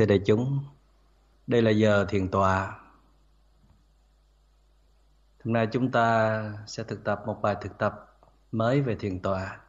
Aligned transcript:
Thưa 0.00 0.06
đại 0.06 0.20
chúng, 0.26 0.64
đây 1.46 1.62
là 1.62 1.70
giờ 1.70 2.06
thiền 2.08 2.28
tọa. 2.28 2.78
Hôm 5.44 5.52
nay 5.52 5.68
chúng 5.72 5.90
ta 5.90 6.42
sẽ 6.66 6.82
thực 6.84 7.04
tập 7.04 7.22
một 7.26 7.42
bài 7.42 7.56
thực 7.60 7.78
tập 7.78 8.18
mới 8.52 8.80
về 8.80 8.96
thiền 8.96 9.20
tọa. 9.20 9.60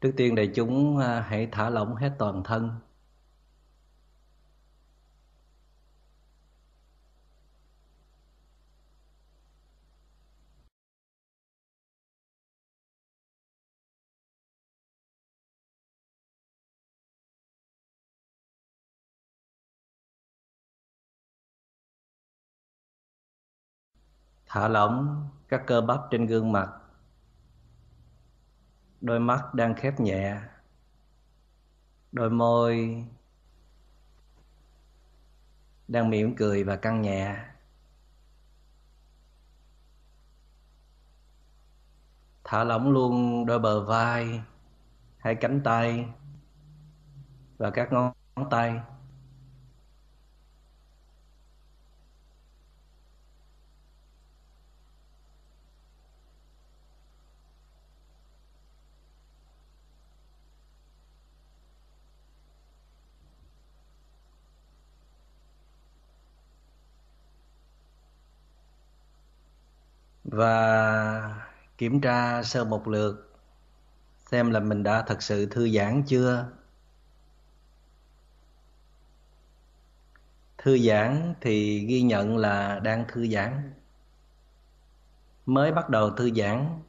Trước 0.00 0.12
tiên 0.16 0.34
đại 0.34 0.50
chúng 0.54 0.98
à, 0.98 1.20
hãy 1.20 1.48
thả 1.52 1.70
lỏng 1.70 1.96
hết 1.96 2.12
toàn 2.18 2.42
thân. 2.44 2.70
Thả 24.54 24.68
lỏng 24.68 25.28
các 25.48 25.62
cơ 25.66 25.80
bắp 25.80 26.00
trên 26.10 26.26
gương 26.26 26.52
mặt. 26.52 26.68
Đôi 29.00 29.20
mắt 29.20 29.54
đang 29.54 29.74
khép 29.74 30.00
nhẹ. 30.00 30.40
Đôi 32.12 32.30
môi 32.30 33.04
đang 35.88 36.10
mỉm 36.10 36.36
cười 36.36 36.64
và 36.64 36.76
căng 36.76 37.02
nhẹ. 37.02 37.36
Thả 42.44 42.64
lỏng 42.64 42.92
luôn 42.92 43.46
đôi 43.46 43.58
bờ 43.58 43.84
vai, 43.84 44.42
hai 45.18 45.34
cánh 45.34 45.60
tay 45.64 46.08
và 47.56 47.70
các 47.70 47.92
ngón 47.92 48.12
tay. 48.50 48.80
Và 70.34 71.44
kiểm 71.78 72.00
tra 72.00 72.42
sơ 72.42 72.64
một 72.64 72.88
lượt, 72.88 73.32
xem 74.30 74.50
là 74.50 74.60
mình 74.60 74.82
đã 74.82 75.02
thật 75.06 75.22
sự 75.22 75.46
thư 75.46 75.68
giãn 75.68 76.02
chưa. 76.06 76.46
Thư 80.58 80.78
giãn 80.78 81.34
thì 81.40 81.86
ghi 81.86 82.02
nhận 82.02 82.36
là 82.36 82.78
đang 82.78 83.04
thư 83.08 83.26
giãn. 83.26 83.72
Mới 85.46 85.72
bắt 85.72 85.88
đầu 85.90 86.10
thư 86.10 86.30
giãn 86.34 86.82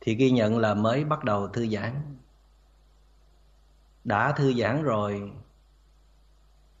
thì 0.00 0.14
ghi 0.14 0.30
nhận 0.30 0.58
là 0.58 0.74
mới 0.74 1.04
bắt 1.04 1.24
đầu 1.24 1.48
thư 1.48 1.66
giãn. 1.68 2.16
Đã 4.04 4.32
thư 4.32 4.52
giãn 4.52 4.82
rồi, 4.82 5.32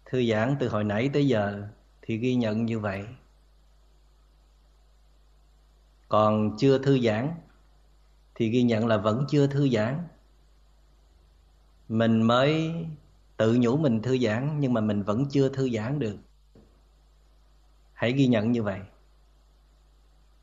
thư 0.04 0.30
giãn 0.30 0.56
từ 0.60 0.68
hồi 0.68 0.84
nãy 0.84 1.10
tới 1.12 1.28
giờ 1.28 1.68
thì 2.02 2.16
ghi 2.16 2.34
nhận 2.34 2.66
như 2.66 2.78
vậy 2.78 3.06
còn 6.10 6.56
chưa 6.58 6.78
thư 6.78 7.00
giãn 7.00 7.34
thì 8.34 8.50
ghi 8.50 8.62
nhận 8.62 8.86
là 8.86 8.96
vẫn 8.96 9.24
chưa 9.28 9.46
thư 9.46 9.68
giãn. 9.68 10.08
Mình 11.88 12.22
mới 12.22 12.74
tự 13.36 13.56
nhủ 13.60 13.76
mình 13.76 14.02
thư 14.02 14.18
giãn 14.18 14.60
nhưng 14.60 14.72
mà 14.72 14.80
mình 14.80 15.02
vẫn 15.02 15.26
chưa 15.30 15.48
thư 15.48 15.70
giãn 15.70 15.98
được. 15.98 16.16
Hãy 17.92 18.12
ghi 18.12 18.26
nhận 18.26 18.52
như 18.52 18.62
vậy. 18.62 18.80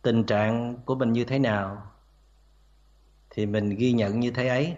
Tình 0.01 0.23
trạng 0.23 0.77
của 0.85 0.95
mình 0.95 1.13
như 1.13 1.23
thế 1.25 1.39
nào 1.39 1.91
thì 3.29 3.45
mình 3.45 3.69
ghi 3.69 3.93
nhận 3.93 4.19
như 4.19 4.31
thế 4.31 4.47
ấy. 4.47 4.75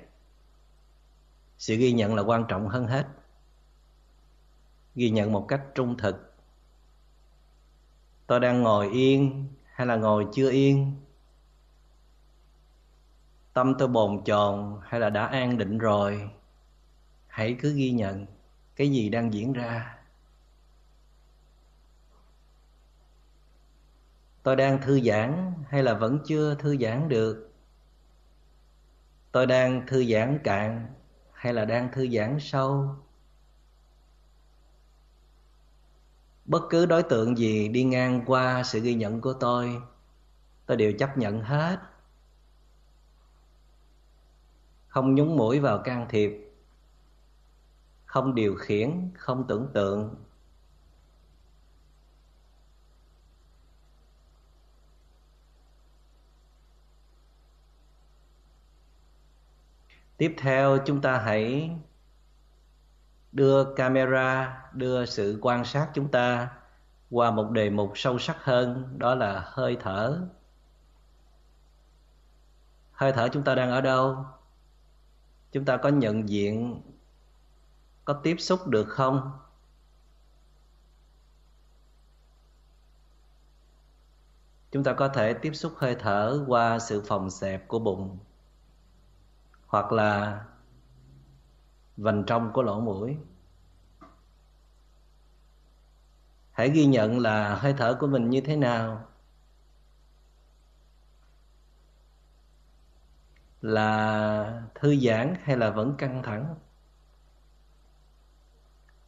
Sự 1.58 1.76
ghi 1.76 1.92
nhận 1.92 2.16
là 2.16 2.22
quan 2.22 2.46
trọng 2.48 2.68
hơn 2.68 2.88
hết. 2.88 3.08
Ghi 4.96 5.10
nhận 5.10 5.32
một 5.32 5.46
cách 5.48 5.62
trung 5.76 5.98
thực. 5.98 6.34
Tôi 8.28 8.40
đang 8.40 8.64
ngồi 8.64 8.90
yên 8.90 9.48
hay 9.80 9.88
là 9.88 9.96
ngồi 9.96 10.28
chưa 10.34 10.50
yên? 10.52 10.96
Tâm 13.54 13.76
tôi 13.80 13.88
bồn 13.88 14.24
chồn 14.24 14.80
hay 14.84 15.00
là 15.00 15.10
đã 15.10 15.26
an 15.26 15.58
định 15.58 15.78
rồi? 15.78 16.30
Hãy 17.28 17.58
cứ 17.62 17.74
ghi 17.74 17.92
nhận 17.92 18.26
cái 18.76 18.92
gì 18.92 19.10
đang 19.10 19.34
diễn 19.34 19.54
ra. 19.54 19.98
Tôi 24.44 24.56
đang 24.56 24.82
thư 24.82 25.00
giãn 25.02 25.54
hay 25.70 25.84
là 25.84 25.94
vẫn 25.94 26.20
chưa 26.26 26.56
thư 26.56 26.78
giãn 26.78 27.10
được? 27.10 27.52
Tôi 29.32 29.48
đang 29.48 29.88
thư 29.88 30.06
giãn 30.06 30.40
cạn 30.44 30.88
hay 31.34 31.54
là 31.54 31.66
đang 31.66 31.92
thư 31.92 32.08
giãn 32.08 32.38
sâu? 32.40 32.96
Bất 36.50 36.64
cứ 36.70 36.86
đối 36.86 37.04
tượng 37.04 37.38
gì 37.38 37.68
đi 37.68 37.84
ngang 37.84 38.24
qua 38.26 38.64
sự 38.64 38.80
ghi 38.80 38.94
nhận 38.94 39.22
của 39.22 39.34
tôi 39.34 39.82
tôi 40.66 40.78
đều 40.78 40.94
chấp 41.00 41.18
nhận 41.18 41.42
hết. 41.42 41.80
Không 44.88 45.16
nhúng 45.16 45.38
mũi 45.38 45.60
vào 45.60 45.82
can 45.84 46.06
thiệp, 46.10 46.54
không 48.06 48.36
điều 48.36 48.56
khiển, 48.56 49.10
không 49.18 49.48
tưởng 49.48 49.70
tượng. 49.74 50.16
Tiếp 60.18 60.36
theo, 60.38 60.78
chúng 60.86 61.02
ta 61.02 61.18
hãy 61.18 61.72
đưa 63.32 63.76
camera, 63.76 64.62
đưa 64.74 65.06
sự 65.06 65.40
quan 65.42 65.66
sát 65.66 65.90
chúng 65.94 66.12
ta 66.12 66.50
qua 67.10 67.32
một 67.32 67.52
đề 67.52 67.70
mục 67.70 67.92
sâu 67.96 68.20
sắc 68.20 68.44
hơn, 68.44 68.96
đó 68.98 69.16
là 69.16 69.44
hơi 69.46 69.78
thở. 69.80 70.22
Hơi 72.92 73.12
thở 73.12 73.30
chúng 73.30 73.44
ta 73.44 73.56
đang 73.56 73.72
ở 73.72 73.82
đâu? 73.82 74.26
Chúng 75.52 75.66
ta 75.66 75.78
có 75.78 75.90
nhận 75.90 76.30
diện, 76.30 76.82
có 78.06 78.14
tiếp 78.14 78.36
xúc 78.40 78.68
được 78.68 78.86
không? 78.90 79.32
Chúng 84.72 84.84
ta 84.84 84.94
có 84.94 85.08
thể 85.08 85.34
tiếp 85.34 85.54
xúc 85.54 85.74
hơi 85.78 85.96
thở 86.00 86.44
qua 86.48 86.80
sự 86.80 87.04
phòng 87.08 87.30
xẹp 87.30 87.68
của 87.68 87.80
bụng 87.80 88.20
hoặc 89.68 89.92
là 89.92 90.44
vành 92.00 92.24
trong 92.28 92.52
của 92.54 92.62
lỗ 92.62 92.80
mũi. 92.80 93.18
Hãy 96.52 96.70
ghi 96.70 96.86
nhận 96.86 97.20
là 97.20 97.56
hơi 97.56 97.74
thở 97.78 97.98
của 98.00 98.08
mình 98.08 98.30
như 98.30 98.42
thế 98.42 98.56
nào. 98.56 99.06
Là 103.62 104.64
thư 104.76 104.96
giãn 104.96 105.36
hay 105.44 105.58
là 105.58 105.70
vẫn 105.70 105.96
căng 105.98 106.24
thẳng? 106.24 106.56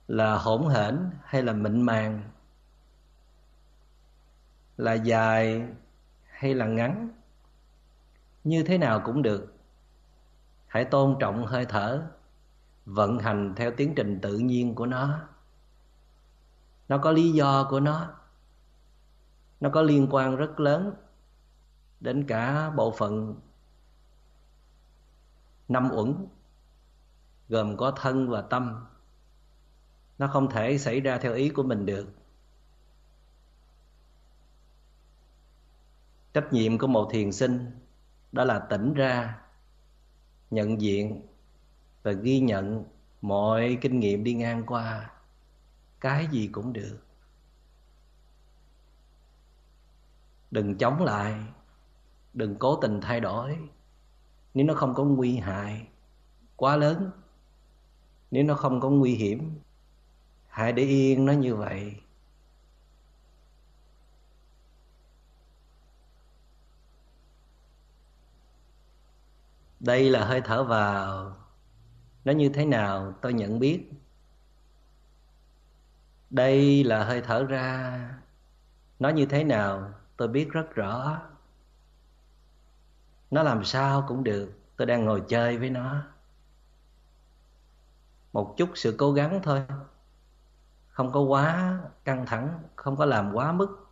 Là 0.08 0.38
hỗn 0.38 0.70
hển 0.70 1.10
hay 1.24 1.44
là 1.44 1.54
mịn 1.54 1.82
màng? 1.82 2.32
Là 4.78 4.94
dài 4.94 5.68
hay 6.30 6.54
là 6.54 6.66
ngắn? 6.66 7.10
Như 8.44 8.64
thế 8.64 8.78
nào 8.78 9.02
cũng 9.06 9.22
được. 9.22 9.54
Hãy 10.68 10.86
tôn 10.86 11.18
trọng 11.20 11.46
hơi 11.46 11.66
thở 11.66 12.08
vận 12.86 13.20
hành 13.20 13.54
theo 13.58 13.72
tiến 13.78 13.94
trình 13.96 14.20
tự 14.22 14.38
nhiên 14.38 14.76
của 14.76 14.86
nó. 14.86 15.20
Nó 16.88 16.98
có 16.98 17.12
lý 17.12 17.32
do 17.32 17.68
của 17.70 17.80
nó. 17.80 18.14
Nó 19.60 19.70
có 19.70 19.82
liên 19.82 20.08
quan 20.12 20.36
rất 20.36 20.60
lớn 20.60 20.94
đến 22.00 22.26
cả 22.28 22.70
bộ 22.70 22.92
phận 22.92 23.36
năm 25.68 25.90
uẩn, 25.92 26.28
gồm 27.50 27.78
có 27.78 27.92
thân 27.92 28.30
và 28.30 28.42
tâm. 28.42 28.86
Nó 30.18 30.28
không 30.28 30.50
thể 30.50 30.78
xảy 30.78 31.00
ra 31.00 31.18
theo 31.18 31.34
ý 31.34 31.50
của 31.50 31.64
mình 31.64 31.86
được. 31.86 32.08
Trách 36.34 36.54
nhiệm 36.54 36.78
của 36.78 36.88
một 36.88 37.10
thiền 37.12 37.32
sinh 37.32 37.72
đó 38.32 38.44
là 38.44 38.60
tỉnh 38.60 38.94
ra, 38.94 39.40
nhận 40.52 40.82
diện 40.82 41.22
và 42.04 42.12
ghi 42.12 42.40
nhận 42.40 42.86
mọi 43.22 43.78
kinh 43.82 44.00
nghiệm 44.00 44.24
đi 44.24 44.34
ngang 44.34 44.66
qua. 44.66 45.12
Cái 46.00 46.28
gì 46.32 46.48
cũng 46.48 46.74
được. 46.74 47.00
Đừng 50.52 50.78
chống 50.78 51.04
lại. 51.04 51.36
Đừng 52.34 52.56
cố 52.56 52.76
tình 52.76 53.02
thay 53.02 53.20
đổi. 53.20 53.58
Nếu 54.54 54.66
nó 54.66 54.74
không 54.74 54.94
có 54.94 55.04
nguy 55.04 55.38
hại, 55.38 55.88
quá 56.56 56.76
lớn. 56.76 57.12
Nếu 58.32 58.44
nó 58.44 58.56
không 58.56 58.80
có 58.80 58.90
nguy 58.90 59.16
hiểm, 59.16 59.60
hãy 60.48 60.74
để 60.74 60.84
yên 60.84 61.26
nó 61.26 61.34
như 61.34 61.56
vậy. 61.56 61.96
Đây 69.80 70.10
là 70.10 70.26
hơi 70.26 70.42
thở 70.42 70.64
vào 70.64 71.41
nó 72.26 72.32
như 72.32 72.50
thế 72.50 72.66
nào 72.66 73.14
tôi 73.22 73.34
nhận 73.34 73.60
biết. 73.60 73.92
Đây 76.30 76.84
là 76.84 77.04
hơi 77.04 77.22
thở 77.22 77.44
ra. 77.44 78.00
Nó 79.00 79.10
như 79.10 79.26
thế 79.26 79.44
nào 79.44 79.94
tôi 80.18 80.28
biết 80.28 80.50
rất 80.52 80.76
rõ. 80.76 81.22
Nó 83.32 83.44
làm 83.44 83.64
sao 83.64 84.06
cũng 84.08 84.24
được, 84.24 84.52
tôi 84.78 84.86
đang 84.86 85.06
ngồi 85.06 85.24
chơi 85.28 85.58
với 85.58 85.70
nó. 85.70 86.04
Một 88.34 88.54
chút 88.58 88.70
sự 88.76 88.96
cố 88.98 89.12
gắng 89.12 89.40
thôi. 89.44 89.64
Không 90.90 91.12
có 91.12 91.20
quá 91.20 91.80
căng 92.06 92.26
thẳng, 92.26 92.60
không 92.76 92.98
có 92.98 93.06
làm 93.06 93.34
quá 93.34 93.52
mức. 93.52 93.91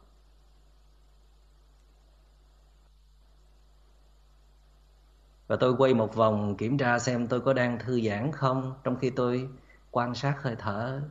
Và 5.50 5.56
tôi 5.56 5.76
quay 5.78 5.94
một 5.94 6.16
vòng 6.16 6.58
kiểm 6.58 6.78
tra 6.78 7.00
xem 7.00 7.28
tôi 7.28 7.42
có 7.42 7.54
đang 7.54 7.80
thư 7.80 8.02
giãn 8.02 8.32
không, 8.32 8.74
trong 8.84 8.98
khi 9.00 9.10
tôi 9.10 9.50
quan 9.92 10.16
sát 10.16 10.36
hơi 10.42 10.56
thở. 10.60 11.02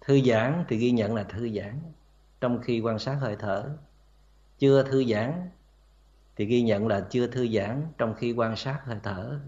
Thư 0.00 0.20
giãn 0.20 0.64
thì 0.68 0.76
ghi 0.76 0.90
nhận 0.90 1.14
là 1.14 1.24
thư 1.24 1.48
giãn, 1.48 1.80
trong 2.40 2.60
khi 2.62 2.80
quan 2.80 2.98
sát 2.98 3.14
hơi 3.20 3.36
thở. 3.38 3.76
Chưa 4.58 4.82
thư 4.82 5.04
giãn 5.04 5.50
thì 6.36 6.46
ghi 6.46 6.62
nhận 6.62 6.88
là 6.88 7.06
chưa 7.10 7.26
thư 7.26 7.48
giãn, 7.48 7.86
trong 7.98 8.14
khi 8.14 8.32
quan 8.32 8.56
sát 8.56 8.80
hơi 8.84 8.98
thở. 9.02 9.40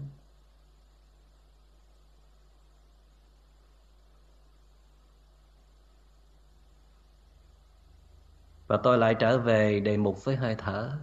Và 8.67 8.77
tôi 8.83 8.97
lại 8.97 9.15
trở 9.19 9.37
về 9.39 9.79
đề 9.79 9.97
mục 9.97 10.25
với 10.25 10.35
hơi 10.35 10.55
thở 10.57 10.99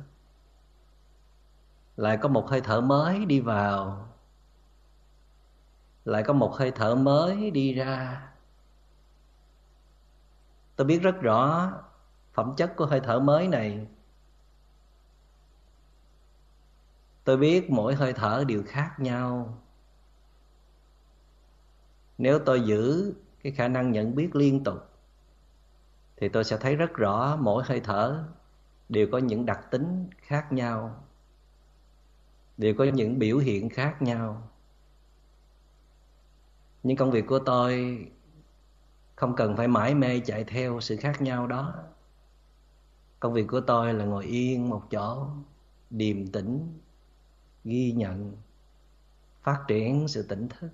lại 1.97 2.17
có 2.17 2.29
một 2.29 2.49
hơi 2.49 2.61
thở 2.61 2.81
mới 2.81 3.25
đi 3.25 3.41
vào. 3.41 4.09
Lại 6.05 6.23
có 6.23 6.33
một 6.33 6.55
hơi 6.55 6.71
thở 6.71 6.95
mới 6.95 7.51
đi 7.51 7.75
ra. 7.75 8.23
Tôi 10.77 10.87
biết 10.87 10.99
rất 11.03 11.21
rõ 11.21 11.73
phẩm 12.33 12.55
chất 12.57 12.77
của 12.77 12.87
hơi 12.87 13.01
thở 13.01 13.19
mới 13.19 13.49
này. 13.49 13.87
Tôi 17.25 17.37
biết 17.37 17.71
mỗi 17.71 17.95
hơi 17.95 18.13
thở 18.13 18.45
đều 18.49 18.63
khác 18.67 18.95
nhau. 18.99 19.59
Nếu 22.19 22.39
tôi 22.39 22.61
giữ 22.61 23.15
cái 23.43 23.53
khả 23.53 23.69
năng 23.69 23.93
nhận 23.93 24.15
biết 24.15 24.37
liên 24.37 24.65
tục, 24.65 24.79
thì 26.17 26.29
tôi 26.29 26.45
sẽ 26.45 26.57
thấy 26.57 26.77
rất 26.77 26.95
rõ 26.95 27.37
mỗi 27.37 27.65
hơi 27.67 27.81
thở 27.81 28.25
đều 28.89 29.09
có 29.13 29.19
những 29.19 29.47
đặc 29.47 29.71
tính 29.71 30.11
khác 30.19 30.53
nhau 30.53 31.06
đều 32.57 32.75
có 32.79 32.85
những 32.85 33.19
biểu 33.19 33.39
hiện 33.39 33.69
khác 33.69 34.03
nhau. 34.03 34.51
Những 36.83 36.97
công 36.97 37.11
việc 37.11 37.27
của 37.27 37.39
tôi 37.39 37.99
không 39.17 39.37
cần 39.37 39.57
phải 39.57 39.69
mãi 39.69 39.95
mê 39.95 40.21
chạy 40.21 40.45
theo 40.45 40.81
sự 40.81 40.97
khác 40.97 41.23
nhau 41.23 41.47
đó. 41.47 41.75
Công 43.21 43.33
việc 43.33 43.47
của 43.49 43.61
tôi 43.61 43.95
là 43.95 44.05
ngồi 44.05 44.25
yên 44.25 44.69
một 44.69 44.83
chỗ, 44.91 45.29
điềm 45.91 46.27
tĩnh, 46.27 46.79
ghi 47.65 47.93
nhận, 47.93 48.37
phát 49.43 49.65
triển 49.69 50.09
sự 50.09 50.23
tỉnh 50.23 50.49
thức. 50.49 50.69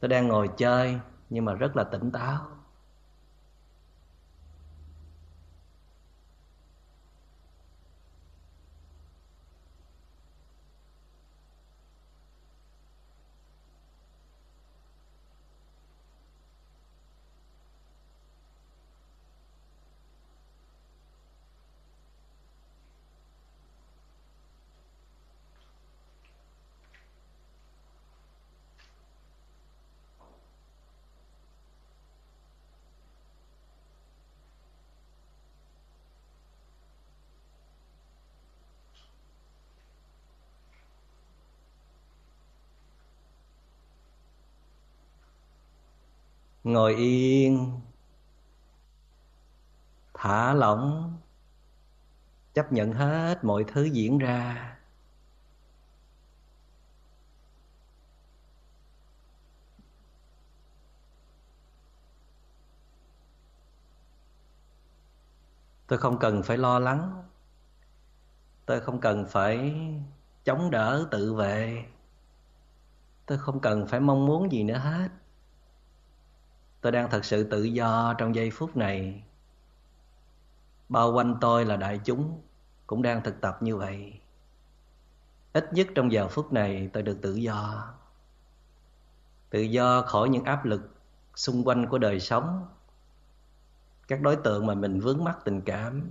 Tôi 0.00 0.08
đang 0.08 0.28
ngồi 0.28 0.50
chơi 0.56 1.00
nhưng 1.30 1.44
mà 1.44 1.54
rất 1.54 1.76
là 1.76 1.84
tỉnh 1.84 2.10
táo. 2.10 2.55
Ngồi 46.66 46.94
yên. 46.94 47.80
Thả 50.14 50.54
lỏng. 50.54 51.16
Chấp 52.54 52.72
nhận 52.72 52.92
hết 52.92 53.44
mọi 53.44 53.64
thứ 53.68 53.84
diễn 53.84 54.18
ra. 54.18 54.72
Tôi 65.86 65.98
không 65.98 66.18
cần 66.18 66.42
phải 66.42 66.56
lo 66.56 66.78
lắng. 66.78 67.22
Tôi 68.66 68.80
không 68.80 69.00
cần 69.00 69.26
phải 69.28 69.74
chống 70.44 70.70
đỡ 70.70 71.08
tự 71.10 71.34
vệ. 71.34 71.84
Tôi 73.26 73.38
không 73.38 73.60
cần 73.60 73.86
phải 73.88 74.00
mong 74.00 74.26
muốn 74.26 74.52
gì 74.52 74.64
nữa 74.64 74.78
hết 74.78 75.08
tôi 76.86 76.92
đang 76.92 77.10
thật 77.10 77.24
sự 77.24 77.44
tự 77.44 77.62
do 77.62 78.14
trong 78.18 78.34
giây 78.34 78.50
phút 78.50 78.76
này. 78.76 79.22
Bao 80.88 81.12
quanh 81.12 81.36
tôi 81.40 81.64
là 81.64 81.76
đại 81.76 82.00
chúng 82.04 82.40
cũng 82.86 83.02
đang 83.02 83.22
thực 83.22 83.40
tập 83.40 83.62
như 83.62 83.76
vậy. 83.76 84.20
Ít 85.52 85.72
nhất 85.72 85.86
trong 85.94 86.12
giờ 86.12 86.28
phút 86.28 86.52
này 86.52 86.90
tôi 86.92 87.02
được 87.02 87.18
tự 87.22 87.34
do. 87.34 87.88
Tự 89.50 89.60
do 89.60 90.02
khỏi 90.02 90.28
những 90.28 90.44
áp 90.44 90.64
lực 90.64 90.94
xung 91.34 91.64
quanh 91.64 91.86
của 91.86 91.98
đời 91.98 92.20
sống. 92.20 92.66
Các 94.08 94.20
đối 94.20 94.36
tượng 94.36 94.66
mà 94.66 94.74
mình 94.74 95.00
vướng 95.00 95.24
mắc 95.24 95.38
tình 95.44 95.60
cảm. 95.60 96.08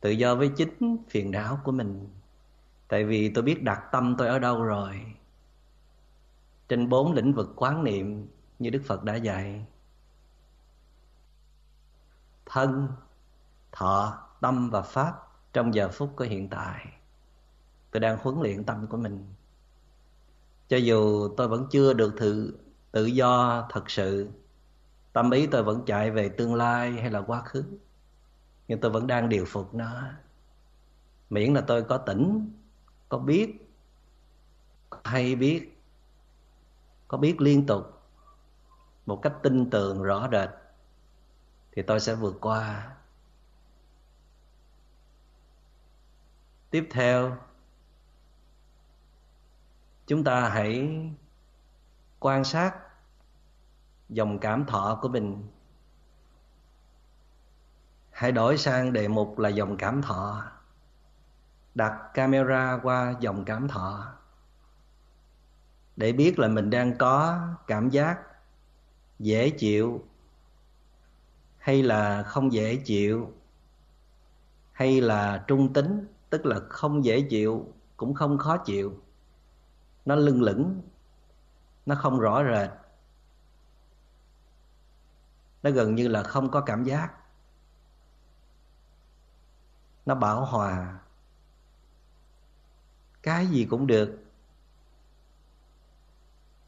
Tự 0.00 0.10
do 0.10 0.34
với 0.34 0.50
chính 0.56 0.96
phiền 1.08 1.30
não 1.30 1.60
của 1.64 1.72
mình. 1.72 2.08
Tại 2.88 3.04
vì 3.04 3.28
tôi 3.28 3.44
biết 3.44 3.62
đặt 3.62 3.82
tâm 3.92 4.14
tôi 4.18 4.28
ở 4.28 4.38
đâu 4.38 4.62
rồi. 4.62 5.04
Trên 6.68 6.88
bốn 6.88 7.12
lĩnh 7.12 7.32
vực 7.32 7.52
quán 7.56 7.84
niệm 7.84 8.28
như 8.58 8.70
Đức 8.70 8.82
Phật 8.86 9.04
đã 9.04 9.14
dạy. 9.14 9.64
Thân, 12.46 12.88
thọ, 13.72 14.28
tâm 14.40 14.70
và 14.70 14.82
pháp 14.82 15.14
trong 15.52 15.74
giờ 15.74 15.88
phút 15.88 16.12
của 16.16 16.24
hiện 16.24 16.48
tại. 16.48 16.86
Tôi 17.90 18.00
đang 18.00 18.18
huấn 18.18 18.40
luyện 18.40 18.64
tâm 18.64 18.86
của 18.86 18.96
mình. 18.96 19.26
Cho 20.68 20.76
dù 20.76 21.28
tôi 21.36 21.48
vẫn 21.48 21.66
chưa 21.70 21.92
được 21.92 22.14
tự, 22.20 22.58
tự 22.92 23.04
do 23.04 23.66
thật 23.70 23.90
sự, 23.90 24.28
tâm 25.12 25.30
ý 25.30 25.46
tôi 25.46 25.62
vẫn 25.62 25.82
chạy 25.86 26.10
về 26.10 26.28
tương 26.28 26.54
lai 26.54 26.92
hay 26.92 27.10
là 27.10 27.20
quá 27.20 27.42
khứ. 27.42 27.64
Nhưng 28.68 28.80
tôi 28.80 28.90
vẫn 28.90 29.06
đang 29.06 29.28
điều 29.28 29.44
phục 29.44 29.74
nó. 29.74 30.02
Miễn 31.30 31.54
là 31.54 31.60
tôi 31.60 31.82
có 31.82 31.98
tỉnh, 31.98 32.52
có 33.08 33.18
biết, 33.18 33.70
hay 35.04 35.36
biết, 35.36 35.78
có 37.08 37.18
biết 37.18 37.40
liên 37.40 37.66
tục 37.66 37.93
một 39.06 39.20
cách 39.22 39.32
tin 39.42 39.70
tưởng 39.70 40.02
rõ 40.02 40.28
rệt, 40.32 40.50
thì 41.72 41.82
tôi 41.82 42.00
sẽ 42.00 42.14
vượt 42.14 42.36
qua. 42.40 42.92
Tiếp 46.70 46.88
theo, 46.90 47.36
chúng 50.06 50.24
ta 50.24 50.48
hãy 50.48 51.00
quan 52.20 52.44
sát 52.44 52.74
dòng 54.08 54.38
cảm 54.38 54.66
thọ 54.66 54.98
của 55.02 55.08
mình. 55.08 55.48
Hãy 58.10 58.32
đổi 58.32 58.58
sang 58.58 58.92
đề 58.92 59.08
mục 59.08 59.38
là 59.38 59.48
dòng 59.48 59.76
cảm 59.76 60.02
thọ. 60.02 60.44
Đặt 61.74 62.10
camera 62.14 62.78
qua 62.82 63.14
dòng 63.20 63.44
cảm 63.44 63.68
thọ 63.68 64.14
để 65.96 66.12
biết 66.12 66.38
là 66.38 66.48
mình 66.48 66.70
đang 66.70 66.98
có 66.98 67.40
cảm 67.66 67.90
giác 67.90 68.33
dễ 69.18 69.50
chịu 69.50 70.04
hay 71.58 71.82
là 71.82 72.22
không 72.22 72.52
dễ 72.52 72.76
chịu, 72.76 73.32
hay 74.72 75.00
là 75.00 75.44
trung 75.46 75.72
tính, 75.72 76.06
tức 76.30 76.46
là 76.46 76.60
không 76.68 77.04
dễ 77.04 77.20
chịu, 77.30 77.72
cũng 77.96 78.14
không 78.14 78.38
khó 78.38 78.56
chịu. 78.56 79.00
Nó 80.04 80.14
lưng 80.14 80.42
lửng, 80.42 80.80
nó 81.86 81.94
không 81.94 82.18
rõ 82.18 82.42
rệt. 82.44 82.70
Nó 85.62 85.70
gần 85.70 85.94
như 85.94 86.08
là 86.08 86.22
không 86.22 86.50
có 86.50 86.60
cảm 86.60 86.84
giác. 86.84 87.12
Nó 90.06 90.14
bảo 90.14 90.44
hòa. 90.44 91.00
Cái 93.22 93.46
gì 93.46 93.64
cũng 93.70 93.86
được. 93.86 94.18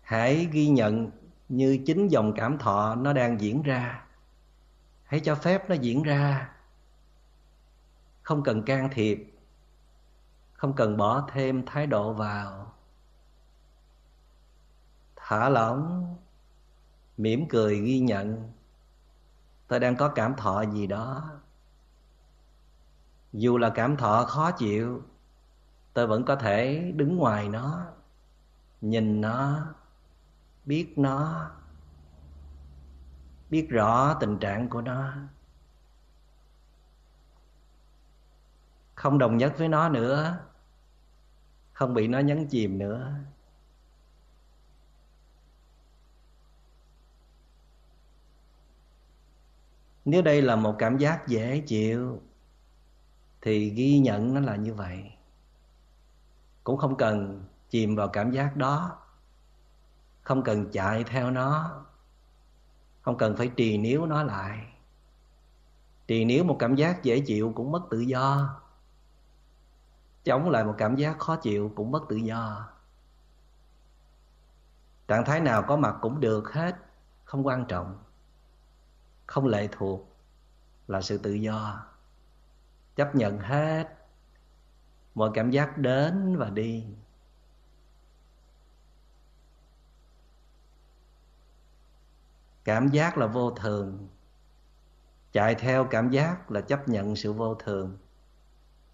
Hãy 0.03 0.49
ghi 0.53 0.69
nhận 0.69 1.11
như 1.49 1.79
chính 1.87 2.09
dòng 2.09 2.33
cảm 2.37 2.59
thọ 2.59 2.95
nó 2.95 3.13
đang 3.13 3.41
diễn 3.41 3.63
ra. 3.63 4.05
Hãy 5.05 5.21
cho 5.21 5.35
phép 5.35 5.69
nó 5.69 5.75
diễn 5.75 6.03
ra. 6.03 6.51
Không 8.23 8.43
cần 8.43 8.63
can 8.63 8.89
thiệp. 8.93 9.35
Không 10.53 10.73
cần 10.73 10.97
bỏ 10.97 11.29
thêm 11.33 11.67
thái 11.67 11.87
độ 11.87 12.13
vào. 12.13 12.73
Thả 15.17 15.49
lỏng. 15.49 16.15
Mỉm 17.17 17.49
cười 17.49 17.81
ghi 17.81 17.99
nhận. 17.99 18.53
Tôi 19.69 19.81
đang 19.81 19.97
có 19.97 20.09
cảm 20.09 20.35
thọ 20.35 20.63
gì 20.63 20.87
đó. 20.87 21.31
Dù 23.33 23.59
là 23.59 23.71
cảm 23.75 23.97
thọ 23.97 24.25
khó 24.25 24.51
chịu, 24.51 25.03
tôi 25.93 26.07
vẫn 26.07 26.25
có 26.25 26.37
thể 26.37 26.93
đứng 26.97 27.17
ngoài 27.17 27.49
nó, 27.49 27.87
nhìn 28.81 29.21
nó 29.21 29.67
biết 30.67 30.93
nó, 30.97 31.51
biết 33.51 33.67
rõ 33.71 34.15
tình 34.21 34.39
trạng 34.39 34.69
của 34.69 34.83
nó. 34.83 35.13
Không 38.95 39.19
đồng 39.19 39.37
nhất 39.37 39.55
với 39.59 39.69
nó 39.69 39.89
nữa, 39.89 40.39
không 41.73 41.95
bị 41.95 42.09
nó 42.09 42.19
nhấn 42.19 42.49
chìm 42.49 42.79
nữa. 42.79 43.13
Nếu 50.05 50.23
đây 50.23 50.43
là 50.43 50.57
một 50.57 50.77
cảm 50.79 50.99
giác 50.99 51.27
dễ 51.27 51.63
chịu, 51.67 52.23
thì 53.41 53.71
ghi 53.71 53.99
nhận 53.99 54.35
nó 54.35 54.41
là 54.41 54.57
như 54.57 54.75
vậy. 54.75 55.13
Cũng 56.65 56.77
không 56.77 56.97
cần 56.97 57.45
chìm 57.69 57.97
vào 57.97 58.09
cảm 58.09 58.31
giác 58.31 58.57
đó 58.57 59.06
không 60.27 60.43
cần 60.43 60.71
chạy 60.73 61.05
theo 61.05 61.31
nó. 61.31 61.83
Không 63.03 63.19
cần 63.19 63.37
phải 63.37 63.51
trì 63.57 63.79
níu 63.79 64.07
nó 64.07 64.23
lại. 64.23 64.67
Trì 66.07 66.25
níu 66.25 66.45
một 66.45 66.57
cảm 66.59 66.75
giác 66.75 67.03
dễ 67.03 67.21
chịu 67.21 67.53
cũng 67.57 67.73
mất 67.73 67.83
tự 67.91 68.01
do. 68.01 68.57
Chống 70.25 70.51
lại 70.51 70.65
một 70.65 70.75
cảm 70.79 70.97
giác 70.97 71.19
khó 71.19 71.37
chịu 71.37 71.73
cũng 71.77 71.91
mất 71.91 72.03
tự 72.09 72.17
do. 72.17 72.69
Trạng 75.09 75.25
thái 75.25 75.41
nào 75.41 75.63
có 75.63 75.77
mặt 75.77 75.97
cũng 76.01 76.21
được 76.21 76.53
hết, 76.53 76.77
không 77.25 77.47
quan 77.47 77.65
trọng. 77.69 77.99
Không 79.27 79.47
lệ 79.47 79.69
thuộc 79.73 80.17
là 80.89 81.01
sự 81.01 81.19
tự 81.19 81.33
do. 81.33 81.87
Chấp 82.97 83.15
nhận 83.15 83.39
hết. 83.39 83.97
Mọi 85.15 85.31
cảm 85.35 85.51
giác 85.51 85.79
đến 85.79 86.37
và 86.37 86.51
đi. 86.51 86.85
Cảm 92.67 92.89
giác 92.89 93.19
là 93.19 93.27
vô 93.27 93.51
thường. 93.51 94.09
Chạy 95.33 95.55
theo 95.55 95.87
cảm 95.91 96.11
giác 96.11 96.51
là 96.51 96.61
chấp 96.61 96.89
nhận 96.89 97.17
sự 97.17 97.33
vô 97.33 97.55
thường. 97.55 97.99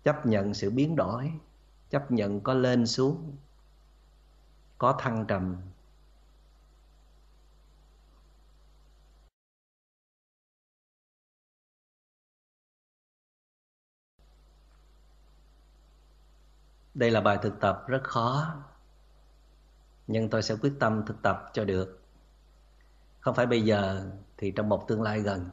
Chấp 0.04 0.26
nhận 0.26 0.54
sự 0.54 0.70
biến 0.70 0.96
đổi. 0.96 1.32
Chấp 1.90 2.10
nhận 2.10 2.40
có 2.40 2.54
lên 2.54 2.86
xuống, 2.86 3.36
có 4.78 4.96
thăng 5.00 5.26
trầm. 5.28 5.56
Đây 16.94 17.10
là 17.10 17.20
bài 17.20 17.38
thực 17.42 17.60
tập 17.60 17.84
rất 17.88 18.00
khó, 18.04 18.54
nhưng 20.06 20.30
tôi 20.30 20.42
sẽ 20.42 20.56
quyết 20.62 20.72
tâm 20.80 21.02
thực 21.06 21.22
tập 21.22 21.50
cho 21.52 21.64
được 21.64 22.01
không 23.22 23.34
phải 23.34 23.46
bây 23.46 23.62
giờ, 23.62 24.10
thì 24.36 24.50
trong 24.50 24.68
một 24.68 24.88
tương 24.88 25.02
lai 25.02 25.20
gần. 25.20 25.50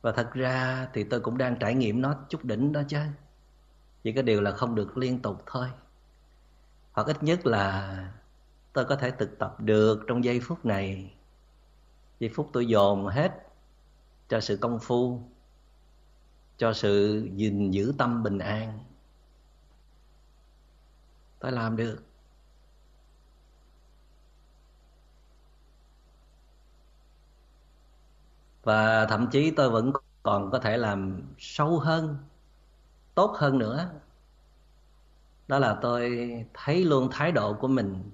Và 0.00 0.12
thật 0.12 0.30
ra 0.32 0.88
thì 0.92 1.04
tôi 1.04 1.20
cũng 1.20 1.38
đang 1.38 1.58
trải 1.58 1.74
nghiệm 1.74 2.00
nó 2.00 2.14
chút 2.28 2.44
đỉnh 2.44 2.72
đó 2.72 2.82
chứ. 2.88 2.98
Chỉ 4.02 4.12
có 4.12 4.22
điều 4.22 4.40
là 4.40 4.52
không 4.52 4.74
được 4.74 4.98
liên 4.98 5.22
tục 5.22 5.42
thôi. 5.46 5.68
Hoặc 6.92 7.06
ít 7.06 7.22
nhất 7.22 7.46
là 7.46 7.96
tôi 8.72 8.84
có 8.84 8.96
thể 8.96 9.10
thực 9.10 9.38
tập 9.38 9.60
được 9.60 10.00
trong 10.08 10.24
giây 10.24 10.40
phút 10.40 10.64
này. 10.64 11.14
Giây 12.20 12.30
phút 12.34 12.50
tôi 12.52 12.66
dồn 12.66 13.06
hết 13.06 13.46
cho 14.28 14.40
sự 14.40 14.56
công 14.56 14.78
phu, 14.78 15.22
cho 16.56 16.72
sự 16.72 17.22
gìn 17.34 17.70
giữ 17.70 17.94
tâm 17.98 18.22
bình 18.22 18.38
an. 18.38 18.78
Tôi 21.38 21.52
làm 21.52 21.76
được. 21.76 22.07
Và 28.68 29.06
thậm 29.06 29.28
chí 29.30 29.50
tôi 29.50 29.70
vẫn 29.70 29.92
còn 30.22 30.50
có 30.50 30.58
thể 30.58 30.76
làm 30.76 31.22
sâu 31.38 31.78
hơn, 31.78 32.16
tốt 33.14 33.34
hơn 33.38 33.58
nữa. 33.58 33.90
Đó 35.48 35.58
là 35.58 35.78
tôi 35.82 36.18
thấy 36.54 36.84
luôn 36.84 37.08
thái 37.12 37.32
độ 37.32 37.54
của 37.54 37.68
mình 37.68 38.10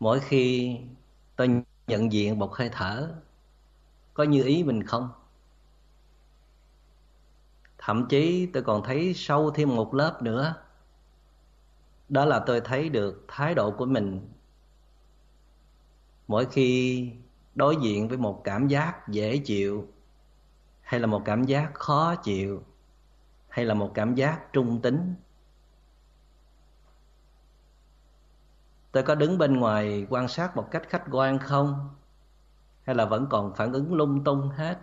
mỗi 0.00 0.20
khi 0.20 0.76
tôi 1.36 1.62
nhận 1.86 2.12
diện 2.12 2.38
một 2.38 2.54
hơi 2.54 2.68
thở, 2.72 3.14
có 4.14 4.24
như 4.24 4.42
ý 4.44 4.64
mình 4.64 4.82
không. 4.82 5.08
Thậm 7.78 8.06
chí 8.08 8.46
tôi 8.46 8.62
còn 8.62 8.82
thấy 8.84 9.14
sâu 9.14 9.50
thêm 9.50 9.76
một 9.76 9.94
lớp 9.94 10.22
nữa. 10.22 10.54
Đó 12.08 12.24
là 12.24 12.40
tôi 12.46 12.60
thấy 12.60 12.88
được 12.88 13.24
thái 13.28 13.54
độ 13.54 13.70
của 13.70 13.86
mình 13.86 14.28
mỗi 16.28 16.46
khi 16.46 17.10
đối 17.54 17.76
diện 17.76 18.08
với 18.08 18.18
một 18.18 18.40
cảm 18.44 18.68
giác 18.68 19.08
dễ 19.08 19.38
chịu 19.38 19.88
hay 20.82 21.00
là 21.00 21.06
một 21.06 21.22
cảm 21.24 21.44
giác 21.44 21.74
khó 21.74 22.14
chịu 22.14 22.62
hay 23.48 23.64
là 23.64 23.74
một 23.74 23.90
cảm 23.94 24.14
giác 24.14 24.52
trung 24.52 24.80
tính? 24.82 25.14
Tôi 28.92 29.02
có 29.02 29.14
đứng 29.14 29.38
bên 29.38 29.56
ngoài 29.56 30.06
quan 30.10 30.28
sát 30.28 30.56
một 30.56 30.68
cách 30.70 30.82
khách 30.88 31.04
quan 31.10 31.38
không? 31.38 31.88
Hay 32.86 32.96
là 32.96 33.04
vẫn 33.04 33.26
còn 33.30 33.54
phản 33.54 33.72
ứng 33.72 33.94
lung 33.94 34.24
tung 34.24 34.48
hết? 34.48 34.78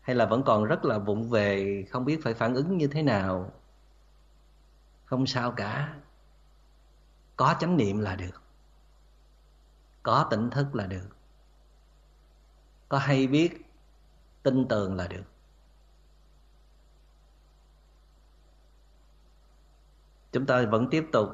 Hay 0.00 0.16
là 0.16 0.26
vẫn 0.26 0.42
còn 0.42 0.64
rất 0.64 0.84
là 0.84 0.98
vụng 0.98 1.30
về, 1.30 1.84
không 1.90 2.04
biết 2.04 2.20
phải 2.22 2.34
phản 2.34 2.54
ứng 2.54 2.76
như 2.78 2.86
thế 2.86 3.02
nào? 3.02 3.52
Không 5.04 5.26
sao 5.26 5.52
cả. 5.52 5.94
Có 7.36 7.54
chánh 7.60 7.76
niệm 7.76 7.98
là 7.98 8.16
được 8.16 8.42
có 10.08 10.26
tỉnh 10.30 10.50
thức 10.50 10.74
là 10.74 10.86
được. 10.86 11.08
Có 12.88 12.98
hay 12.98 13.26
biết, 13.26 13.66
tin 14.42 14.68
tưởng 14.68 14.94
là 14.94 15.08
được. 15.08 15.22
Chúng 20.32 20.46
ta 20.46 20.66
vẫn 20.70 20.88
tiếp 20.90 21.06
tục 21.12 21.28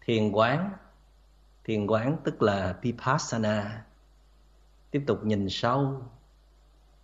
thiền 0.00 0.32
quán. 0.32 0.72
Thiền 1.64 1.86
quán 1.86 2.16
tức 2.24 2.42
là 2.42 2.78
vipassana. 2.82 3.86
Tiếp 4.90 5.04
tục 5.06 5.24
nhìn 5.24 5.46
sâu, 5.50 6.02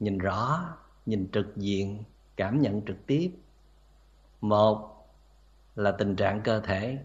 nhìn 0.00 0.19
rõ, 0.19 0.76
nhìn 1.07 1.28
trực 1.33 1.57
diện, 1.57 2.04
cảm 2.37 2.61
nhận 2.61 2.85
trực 2.87 3.07
tiếp. 3.07 3.33
Một 4.40 5.07
là 5.76 5.92
tình 5.92 6.16
trạng 6.16 6.42
cơ 6.42 6.61
thể 6.61 7.04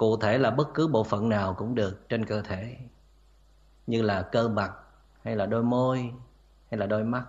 cụ 0.00 0.16
thể 0.16 0.38
là 0.38 0.50
bất 0.50 0.74
cứ 0.74 0.88
bộ 0.88 1.04
phận 1.04 1.28
nào 1.28 1.54
cũng 1.54 1.74
được 1.74 2.08
trên 2.08 2.26
cơ 2.26 2.42
thể, 2.42 2.78
như 3.86 4.02
là 4.02 4.22
cơ 4.22 4.48
mặt, 4.48 4.72
hay 5.22 5.36
là 5.36 5.46
đôi 5.46 5.62
môi, 5.62 6.12
hay 6.70 6.78
là 6.78 6.86
đôi 6.86 7.04
mắt. 7.04 7.24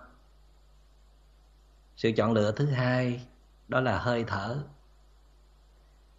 Sự 1.96 2.12
chọn 2.16 2.32
lựa 2.32 2.52
thứ 2.52 2.66
hai, 2.66 3.26
đó 3.68 3.80
là 3.80 3.98
hơi 3.98 4.24
thở. 4.24 4.64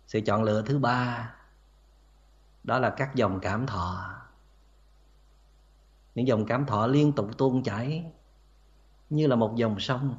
Sự 0.08 0.22
chọn 0.22 0.44
lựa 0.44 0.62
thứ 0.62 0.80
ba, 0.80 1.36
đó 2.64 2.80
là 2.80 2.90
các 2.90 3.16
dòng 3.16 3.40
cảm 3.40 3.68
thọ. 3.68 4.16
Những 6.16 6.28
dòng 6.28 6.46
cảm 6.46 6.66
thọ 6.66 6.88
liên 6.88 7.12
tục 7.12 7.38
tuôn 7.38 7.64
chảy, 7.64 8.12
như 9.10 9.28
là 9.28 9.36
một 9.36 9.56
dòng 9.56 9.80
sông. 9.80 10.16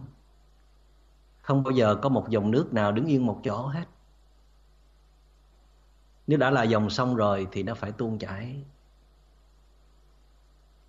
Không 1.41 1.63
bao 1.63 1.71
giờ 1.71 1.97
có 2.03 2.09
một 2.09 2.29
dòng 2.29 2.51
nước 2.51 2.73
nào 2.73 2.93
đứng 2.93 3.07
yên 3.07 3.27
một 3.27 3.41
chỗ 3.45 3.67
hết 3.67 3.85
nếu 6.27 6.39
đã 6.39 6.51
là 6.51 6.63
dòng 6.63 6.91
sông 6.91 7.17
rồi 7.17 7.49
thì 7.53 7.63
nó 7.63 7.75
phải 7.75 7.93
tuôn 7.93 8.19
chảy. 8.19 8.65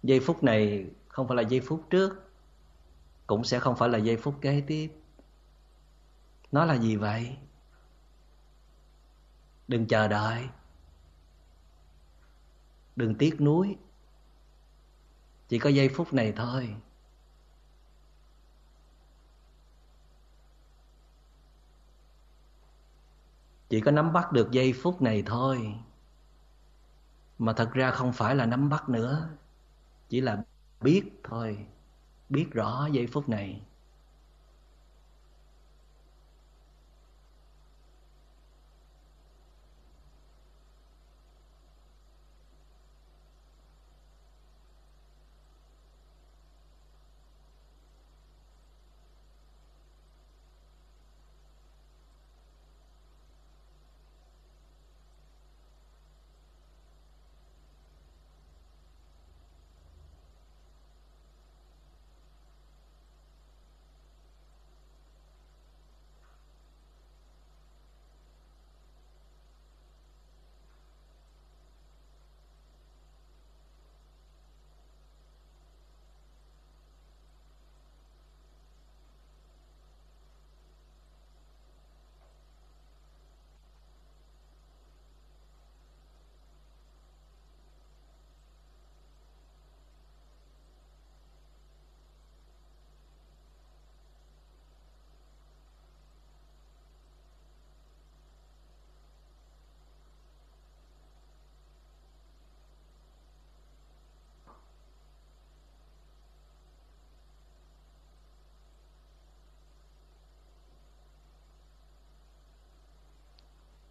Giây 0.04 0.20
phút 0.20 0.44
này 0.44 0.86
không 1.08 1.28
phải 1.28 1.38
là 1.38 1.42
giây 1.42 1.62
phút 1.62 1.84
trước, 1.90 2.32
cũng 3.28 3.44
sẽ 3.44 3.60
không 3.60 3.76
phải 3.76 3.90
là 3.90 3.98
giây 3.98 4.18
phút 4.18 4.36
kế 4.42 4.64
tiếp. 4.68 4.92
Nó 6.52 6.66
là 6.66 6.78
gì 6.78 6.96
vậy? 6.96 7.38
Đừng 9.68 9.88
chờ 9.88 10.08
đợi. 10.08 10.50
Đừng 12.96 13.16
tiếc 13.16 13.42
nuối. 13.42 13.76
Chỉ 15.48 15.60
có 15.60 15.70
giây 15.70 15.90
phút 15.90 16.14
này 16.14 16.34
thôi. 16.36 16.76
Chỉ 23.70 23.82
có 23.82 23.92
nắm 23.92 24.14
bắt 24.14 24.32
được 24.32 24.52
giây 24.52 24.74
phút 24.74 25.02
này 25.02 25.24
thôi. 25.26 25.76
Mà 27.38 27.54
thật 27.54 27.72
ra 27.74 27.92
không 27.92 28.14
phải 28.14 28.36
là 28.36 28.46
nắm 28.46 28.70
bắt 28.70 28.90
nữa, 28.90 29.30
chỉ 30.10 30.22
là 30.22 30.44
biết 30.82 31.04
thôi, 31.24 31.66
biết 32.30 32.48
rõ 32.54 32.88
giây 32.88 33.08
phút 33.08 33.30
này. 33.30 33.62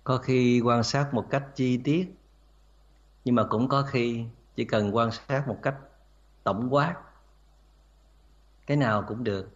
Có 0.04 0.18
khi 0.18 0.60
quan 0.60 0.82
sát 0.82 1.14
một 1.14 1.26
cách 1.30 1.44
chi 1.54 1.76
tiết, 1.84 2.14
nhưng 3.24 3.34
mà 3.34 3.44
cũng 3.50 3.68
có 3.68 3.82
khi 3.82 4.24
chỉ 4.54 4.64
cần 4.64 4.96
quan 4.96 5.10
sát 5.10 5.48
một 5.48 5.58
cách 5.62 5.76
tổng 6.44 6.74
quát, 6.74 6.96
cái 8.66 8.76
nào 8.76 9.04
cũng 9.08 9.24
được. 9.24 9.48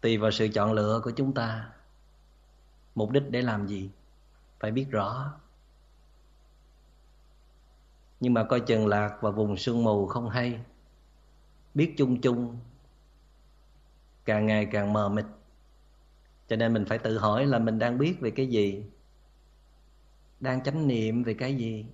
Tùy 0.00 0.18
vào 0.18 0.30
sự 0.30 0.48
chọn 0.48 0.72
lựa 0.72 1.00
của 1.04 1.10
chúng 1.10 1.34
ta, 1.34 1.72
mục 2.94 3.10
đích 3.10 3.30
để 3.30 3.42
làm 3.42 3.66
gì, 3.66 3.90
phải 4.60 4.70
biết 4.70 4.86
rõ. 4.90 5.34
Nhưng 8.20 8.34
mà 8.34 8.44
coi 8.44 8.60
chừng 8.60 8.86
lạc 8.86 9.18
và 9.20 9.30
vùng 9.30 9.56
sương 9.56 9.84
mù 9.84 10.06
không 10.06 10.28
hay, 10.28 10.60
biết 11.74 11.94
chung 11.96 12.20
chung, 12.20 12.58
càng 14.24 14.46
ngày 14.46 14.66
càng 14.72 14.92
mờ 14.92 15.08
mịt 15.08 15.24
cho 16.48 16.56
nên 16.56 16.72
mình 16.72 16.84
phải 16.84 16.98
tự 16.98 17.18
hỏi 17.18 17.46
là 17.46 17.58
mình 17.58 17.78
đang 17.78 17.98
biết 17.98 18.16
về 18.20 18.30
cái 18.30 18.46
gì? 18.46 18.84
Đang 20.40 20.62
chánh 20.62 20.86
niệm 20.88 21.22
về 21.24 21.34
cái 21.34 21.56
gì? 21.56 21.86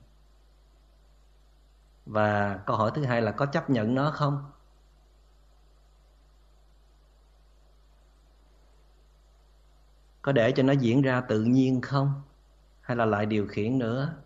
Và 2.07 2.61
câu 2.67 2.77
hỏi 2.77 2.91
thứ 2.95 3.05
hai 3.05 3.23
là 3.23 3.33
có 3.33 3.47
chấp 3.47 3.71
nhận 3.71 3.95
nó 3.95 4.11
không? 4.11 4.51
Có 10.23 10.33
để 10.33 10.53
cho 10.53 10.63
nó 10.63 10.73
diễn 10.73 11.03
ra 11.03 11.21
tự 11.21 11.45
nhiên 11.45 11.81
không? 11.81 12.23
Hay 12.81 12.97
là 12.97 13.05
lại 13.05 13.27
điều 13.27 13.47
khiển 13.47 13.79
nữa? 13.79 14.17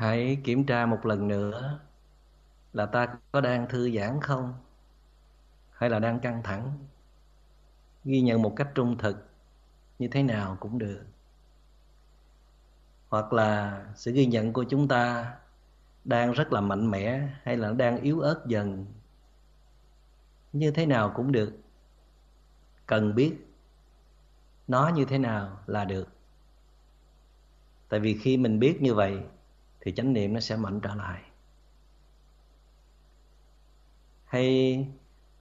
Hãy 0.00 0.38
kiểm 0.44 0.66
tra 0.66 0.86
một 0.86 1.06
lần 1.06 1.28
nữa 1.28 1.80
là 2.72 2.86
ta 2.86 3.06
có 3.32 3.40
đang 3.40 3.68
thư 3.68 3.90
giãn 3.90 4.20
không, 4.20 4.54
hay 5.70 5.90
là 5.90 5.98
đang 5.98 6.20
căng 6.20 6.42
thẳng. 6.42 6.78
Ghi 8.04 8.20
nhận 8.20 8.42
một 8.42 8.52
cách 8.56 8.68
trung 8.74 8.98
thực 8.98 9.28
như 9.98 10.08
thế 10.08 10.22
nào 10.22 10.56
cũng 10.60 10.78
được. 10.78 11.04
Hoặc 13.08 13.32
là 13.32 13.84
sự 13.96 14.12
ghi 14.12 14.26
nhận 14.26 14.52
của 14.52 14.64
chúng 14.64 14.88
ta 14.88 15.34
đang 16.04 16.32
rất 16.32 16.52
là 16.52 16.60
mạnh 16.60 16.90
mẽ 16.90 17.28
hay 17.42 17.56
là 17.56 17.72
đang 17.72 18.00
yếu 18.00 18.20
ớt 18.20 18.44
dần, 18.46 18.86
như 20.52 20.70
thế 20.70 20.86
nào 20.86 21.12
cũng 21.16 21.32
được. 21.32 21.52
Cần 22.86 23.14
biết 23.14 23.36
nó 24.68 24.88
như 24.88 25.04
thế 25.04 25.18
nào 25.18 25.58
là 25.66 25.84
được. 25.84 26.08
Tại 27.88 28.00
vì 28.00 28.18
khi 28.18 28.36
mình 28.36 28.58
biết 28.58 28.82
như 28.82 28.94
vậy 28.94 29.22
thì 29.80 29.92
chánh 29.92 30.12
niệm 30.12 30.34
nó 30.34 30.40
sẽ 30.40 30.56
mạnh 30.56 30.80
trở 30.80 30.94
lại. 30.94 31.22
Hay 34.24 34.88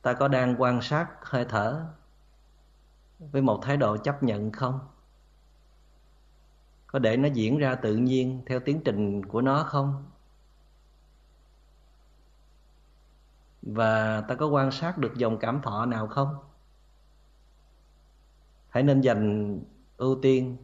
ta 0.02 0.14
có 0.14 0.28
đang 0.28 0.62
quan 0.62 0.82
sát 0.82 1.10
hơi 1.22 1.46
thở 1.50 1.86
với 3.20 3.42
một 3.42 3.60
thái 3.64 3.78
độ 3.78 3.98
chấp 3.98 4.24
nhận 4.24 4.52
không? 4.52 4.80
Có 6.88 7.00
để 7.00 7.18
nó 7.18 7.28
diễn 7.28 7.58
ra 7.58 7.76
tự 7.76 7.96
nhiên 7.96 8.42
theo 8.46 8.60
tiến 8.60 8.82
trình 8.86 9.26
của 9.26 9.42
nó 9.42 9.64
không? 9.64 10.06
Và 13.62 14.22
ta 14.22 14.36
có 14.36 14.48
quan 14.48 14.72
sát 14.72 14.98
được 14.98 15.14
dòng 15.16 15.38
cảm 15.40 15.62
thọ 15.62 15.86
nào 15.86 16.08
không? 16.08 16.36
Hãy 18.70 18.84
nên 18.84 19.02
dành 19.02 19.60
ưu 19.98 20.20
tiên 20.22 20.58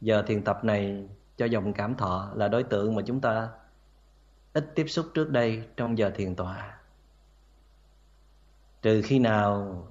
giờ 0.00 0.24
thiền 0.26 0.44
tập 0.44 0.64
này 0.64 1.08
cho 1.42 1.46
dòng 1.46 1.72
cảm 1.72 1.94
thọ 1.96 2.32
là 2.34 2.48
đối 2.48 2.62
tượng 2.62 2.94
mà 2.94 3.02
chúng 3.06 3.20
ta 3.20 3.50
ít 4.52 4.72
tiếp 4.74 4.86
xúc 4.88 5.06
trước 5.14 5.30
đây 5.30 5.68
trong 5.76 5.98
giờ 5.98 6.10
thiền 6.14 6.34
tọa. 6.34 6.78
Trừ 8.82 9.02
khi 9.04 9.18
nào 9.18 9.86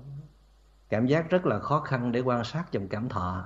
cảm 0.90 1.08
giác 1.08 1.30
rất 1.30 1.46
là 1.46 1.60
khó 1.60 1.80
khăn 1.80 2.12
để 2.12 2.20
quan 2.20 2.44
sát 2.44 2.72
dòng 2.72 2.88
cảm 2.88 3.10
thọ, 3.10 3.46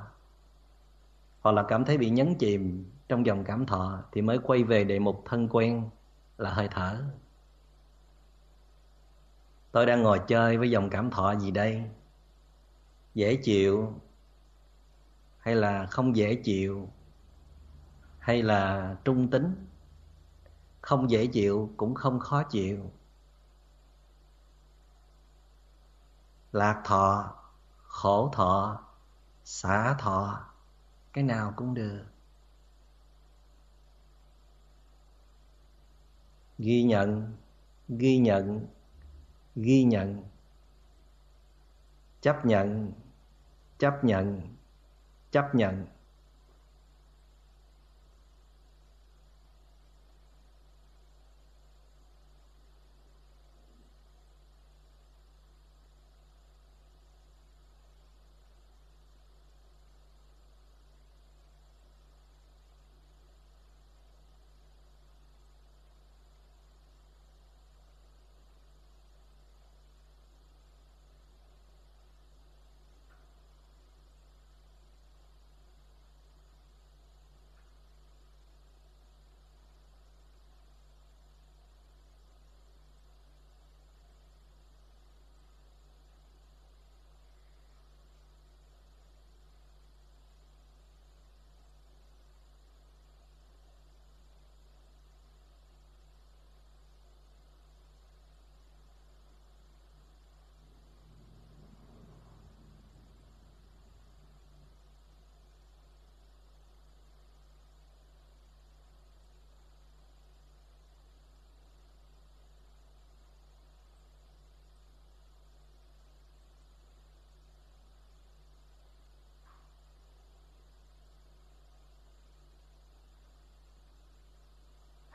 hoặc 1.41 1.51
là 1.51 1.63
cảm 1.67 1.85
thấy 1.85 1.97
bị 1.97 2.09
nhấn 2.09 2.35
chìm 2.35 2.91
trong 3.07 3.25
dòng 3.25 3.43
cảm 3.43 3.65
thọ, 3.65 4.03
thì 4.11 4.21
mới 4.21 4.39
quay 4.43 4.63
về 4.63 4.83
đề 4.83 4.99
mục 4.99 5.23
thân 5.25 5.47
quen 5.51 5.89
là 6.37 6.49
hơi 6.49 6.67
thở. 6.71 7.03
Tôi 9.71 9.85
đang 9.85 10.03
ngồi 10.03 10.19
chơi 10.27 10.57
với 10.57 10.71
dòng 10.71 10.89
cảm 10.89 11.11
thọ 11.11 11.35
gì 11.35 11.51
đây? 11.51 11.83
Dễ 13.13 13.35
chịu 13.35 13.93
hay 15.37 15.55
là 15.55 15.85
không 15.85 16.15
dễ 16.15 16.35
chịu? 16.35 16.89
Hay 18.25 18.43
là 18.43 18.95
trung 19.03 19.29
tính. 19.29 19.67
Không 20.81 21.09
dễ 21.09 21.27
chịu, 21.27 21.73
cũng 21.77 21.95
không 21.95 22.19
khó 22.19 22.43
chịu. 22.43 22.91
Lạc 26.51 26.81
thọ, 26.85 27.35
khổ 27.83 28.29
thọ, 28.33 28.83
xả 29.43 29.95
thọ, 29.99 30.45
cái 31.13 31.23
nào 31.23 31.53
cũng 31.55 31.73
được. 31.73 32.05
Ghi 36.57 36.83
nhận 36.83 37.35
ghi 37.89 38.17
nhận 38.17 38.67
ghi 39.55 39.83
nhận. 39.83 40.23
Chấp 42.21 42.45
nhận 42.45 42.91
chấp 43.77 44.03
nhận 44.03 44.41
chấp 45.31 45.55
nhận. 45.55 45.85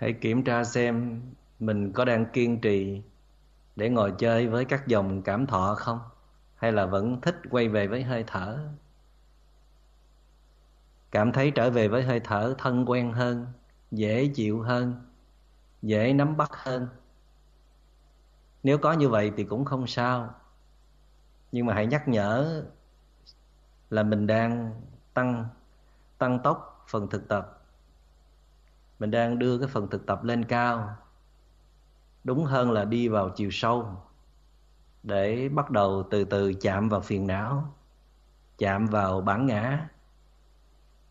Hãy 0.01 0.13
kiểm 0.13 0.45
tra 0.45 0.65
xem 0.65 1.23
mình 1.59 1.93
có 1.93 2.05
đang 2.05 2.27
kiên 2.33 2.61
trì 2.61 3.03
để 3.77 3.91
ngồi 3.91 4.13
chơi 4.19 4.49
với 4.49 4.65
các 4.65 4.87
dòng 4.87 5.23
cảm 5.23 5.47
thọ 5.47 5.75
không? 5.79 6.01
Hay 6.57 6.73
là 6.73 6.87
vẫn 6.87 7.21
thích 7.21 7.37
quay 7.51 7.69
về 7.69 7.87
với 7.87 8.03
hơi 8.03 8.25
thở? 8.27 8.59
Cảm 11.11 11.33
thấy 11.33 11.51
trở 11.51 11.71
về 11.71 11.89
với 11.89 12.03
hơi 12.03 12.21
thở 12.21 12.55
thân 12.59 12.85
quen 12.91 13.13
hơn, 13.13 13.47
dễ 13.91 14.27
chịu 14.35 14.63
hơn, 14.63 14.95
dễ 15.83 16.13
nắm 16.13 16.37
bắt 16.37 16.51
hơn. 16.53 16.89
Nếu 18.63 18.79
có 18.79 18.93
như 18.93 19.09
vậy 19.09 19.33
thì 19.37 19.45
cũng 19.45 19.65
không 19.65 19.87
sao. 19.87 20.35
Nhưng 21.53 21.67
mà 21.67 21.75
hãy 21.75 21.87
nhắc 21.87 22.09
nhở 22.09 22.65
là 23.91 24.03
mình 24.03 24.27
đang 24.27 24.81
tăng 25.15 25.49
tăng 26.19 26.41
tốc 26.43 26.85
phần 26.89 27.09
thực 27.11 27.29
tập 27.29 27.60
mình 29.01 29.11
đang 29.11 29.39
đưa 29.39 29.59
cái 29.59 29.69
phần 29.69 29.89
thực 29.91 30.07
tập 30.07 30.25
lên 30.25 30.45
cao. 30.45 30.97
Đúng 32.25 32.45
hơn 32.45 32.71
là 32.71 32.85
đi 32.85 33.09
vào 33.09 33.31
chiều 33.31 33.51
sâu, 33.53 33.97
để 35.03 35.49
bắt 35.49 35.71
đầu 35.71 36.09
từ 36.11 36.25
từ 36.25 36.53
chạm 36.53 36.89
vào 36.89 37.01
phiền 37.01 37.27
não, 37.27 37.75
chạm 38.59 38.87
vào 38.87 39.21
bản 39.21 39.47
ngã, 39.47 39.89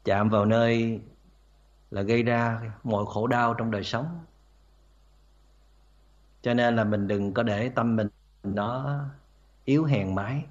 chạm 0.03 0.29
vào 0.29 0.45
nơi 0.45 1.01
là 1.91 2.01
gây 2.01 2.23
ra 2.23 2.61
mọi 2.83 3.05
khổ 3.07 3.27
đau 3.27 3.53
trong 3.53 3.71
đời 3.71 3.83
sống. 3.83 4.19
Cho 6.41 6.53
nên 6.53 6.75
là 6.75 6.83
mình 6.83 7.07
đừng 7.07 7.33
có 7.33 7.43
để 7.43 7.69
tâm 7.69 7.95
mình, 7.95 8.07
nó 8.43 8.99
yếu 9.65 9.83
hèn 9.83 10.15
mãi. 10.15 10.45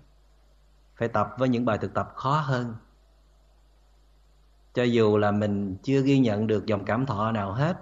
Phải 0.96 1.08
tập 1.08 1.34
với 1.38 1.48
những 1.48 1.64
bài 1.64 1.78
thực 1.78 1.94
tập 1.94 2.12
khó 2.14 2.40
hơn 2.40 2.74
cho 4.78 4.84
dù 4.84 5.16
là 5.16 5.30
mình 5.30 5.76
chưa 5.82 6.02
ghi 6.02 6.18
nhận 6.18 6.46
được 6.46 6.66
dòng 6.66 6.84
cảm 6.84 7.06
thọ 7.06 7.32
nào 7.32 7.52
hết, 7.52 7.76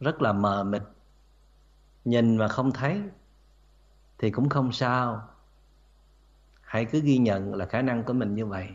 rất 0.00 0.22
là 0.22 0.32
mờ 0.32 0.64
mịt, 0.64 0.82
nhìn 2.04 2.36
mà 2.36 2.48
không 2.48 2.72
thấy 2.72 3.02
thì 4.18 4.30
cũng 4.30 4.48
không 4.48 4.72
sao. 4.72 5.28
Hãy 6.60 6.84
cứ 6.84 7.00
ghi 7.00 7.18
nhận 7.18 7.54
là 7.54 7.66
khả 7.66 7.82
năng 7.82 8.04
của 8.04 8.12
mình 8.12 8.34
như 8.34 8.46
vậy. 8.46 8.68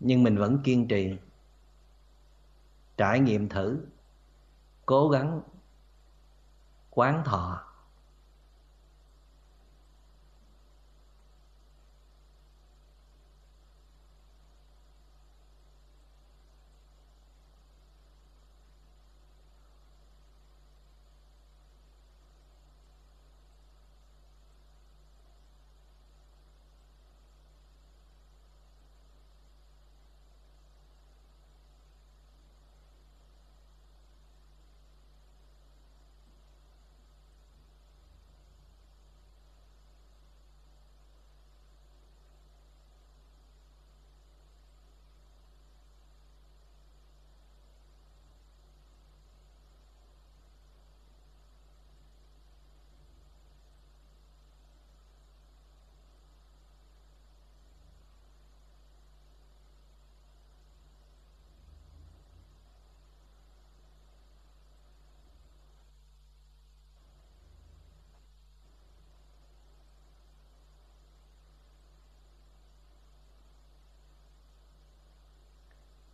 Nhưng 0.00 0.22
mình 0.22 0.38
vẫn 0.38 0.62
kiên 0.62 0.88
trì, 0.88 1.16
trải 2.96 3.20
nghiệm 3.20 3.48
thử, 3.48 3.80
cố 4.86 5.08
gắng 5.08 5.42
quán 6.90 7.22
thọ. 7.24 7.62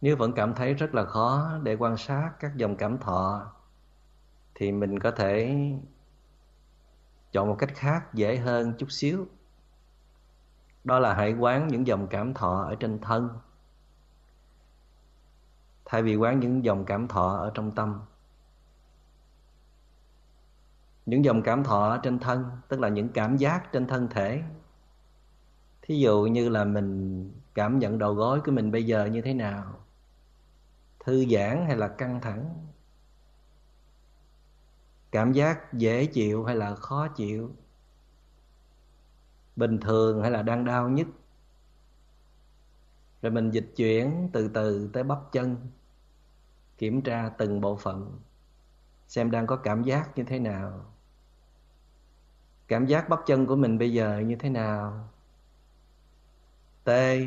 Nếu 0.06 0.16
vẫn 0.16 0.32
cảm 0.32 0.54
thấy 0.54 0.74
rất 0.74 0.94
là 0.94 1.04
khó 1.04 1.58
để 1.62 1.74
quan 1.74 1.96
sát 1.96 2.32
các 2.40 2.56
dòng 2.56 2.76
cảm 2.76 2.98
thọ, 2.98 3.52
thì 4.54 4.72
mình 4.72 4.98
có 4.98 5.10
thể 5.10 5.64
chọn 7.32 7.48
một 7.48 7.56
cách 7.58 7.70
khác 7.74 8.14
dễ 8.14 8.36
hơn 8.36 8.72
chút 8.78 8.90
xíu. 8.90 9.26
Đó 10.84 10.98
là 10.98 11.14
hãy 11.14 11.32
quán 11.32 11.68
những 11.68 11.86
dòng 11.86 12.06
cảm 12.06 12.34
thọ 12.34 12.62
ở 12.62 12.74
trên 12.74 12.98
thân. 13.00 13.28
Thay 15.84 16.02
vì 16.02 16.16
quán 16.16 16.40
những 16.40 16.64
dòng 16.64 16.84
cảm 16.84 17.08
thọ 17.08 17.36
ở 17.36 17.50
trong 17.54 17.70
tâm. 17.70 18.00
Những 21.06 21.24
dòng 21.24 21.42
cảm 21.42 21.64
thọ 21.64 21.88
ở 21.88 22.00
trên 22.02 22.18
thân, 22.18 22.50
tức 22.68 22.80
là 22.80 22.88
những 22.88 23.08
cảm 23.08 23.36
giác 23.36 23.72
trên 23.72 23.86
thân 23.86 24.08
thể. 24.08 24.42
Thí 25.82 25.98
dụ 25.98 26.22
như 26.22 26.48
là 26.48 26.64
mình 26.64 27.30
cảm 27.54 27.78
nhận 27.78 27.98
đầu 27.98 28.14
gối 28.14 28.40
của 28.40 28.52
mình 28.52 28.70
bây 28.70 28.86
giờ 28.86 29.04
như 29.04 29.22
thế 29.22 29.34
nào? 29.34 29.85
Thư 31.06 31.26
giãn 31.26 31.66
hay 31.66 31.76
là 31.76 31.88
căng 31.88 32.20
thẳng? 32.20 32.66
Cảm 35.10 35.32
giác 35.32 35.72
dễ 35.72 36.06
chịu 36.06 36.44
hay 36.44 36.56
là 36.56 36.74
khó 36.74 37.08
chịu? 37.08 37.54
Bình 39.56 39.80
thường 39.80 40.22
hay 40.22 40.30
là 40.30 40.42
đang 40.42 40.64
đau 40.64 40.88
nhất 40.88 41.06
rồi 43.22 43.32
mình 43.32 43.50
dịch 43.50 43.72
chuyển 43.76 44.28
từ 44.32 44.48
từ 44.48 44.90
tới 44.92 45.02
bắp 45.04 45.18
chân, 45.32 45.56
kiểm 46.78 47.02
tra 47.02 47.28
từng 47.38 47.60
bộ 47.60 47.76
phận, 47.76 48.20
xem 49.08 49.30
đang 49.30 49.46
có 49.46 49.56
cảm 49.56 49.82
giác 49.82 50.18
như 50.18 50.24
thế 50.24 50.38
nào. 50.38 50.92
Cảm 52.68 52.86
giác 52.86 53.08
bắp 53.08 53.20
chân 53.26 53.46
của 53.46 53.56
mình 53.56 53.78
bây 53.78 53.92
giờ 53.92 54.22
như 54.26 54.36
thế 54.36 54.50
nào? 54.50 55.08
Tê, 56.84 57.26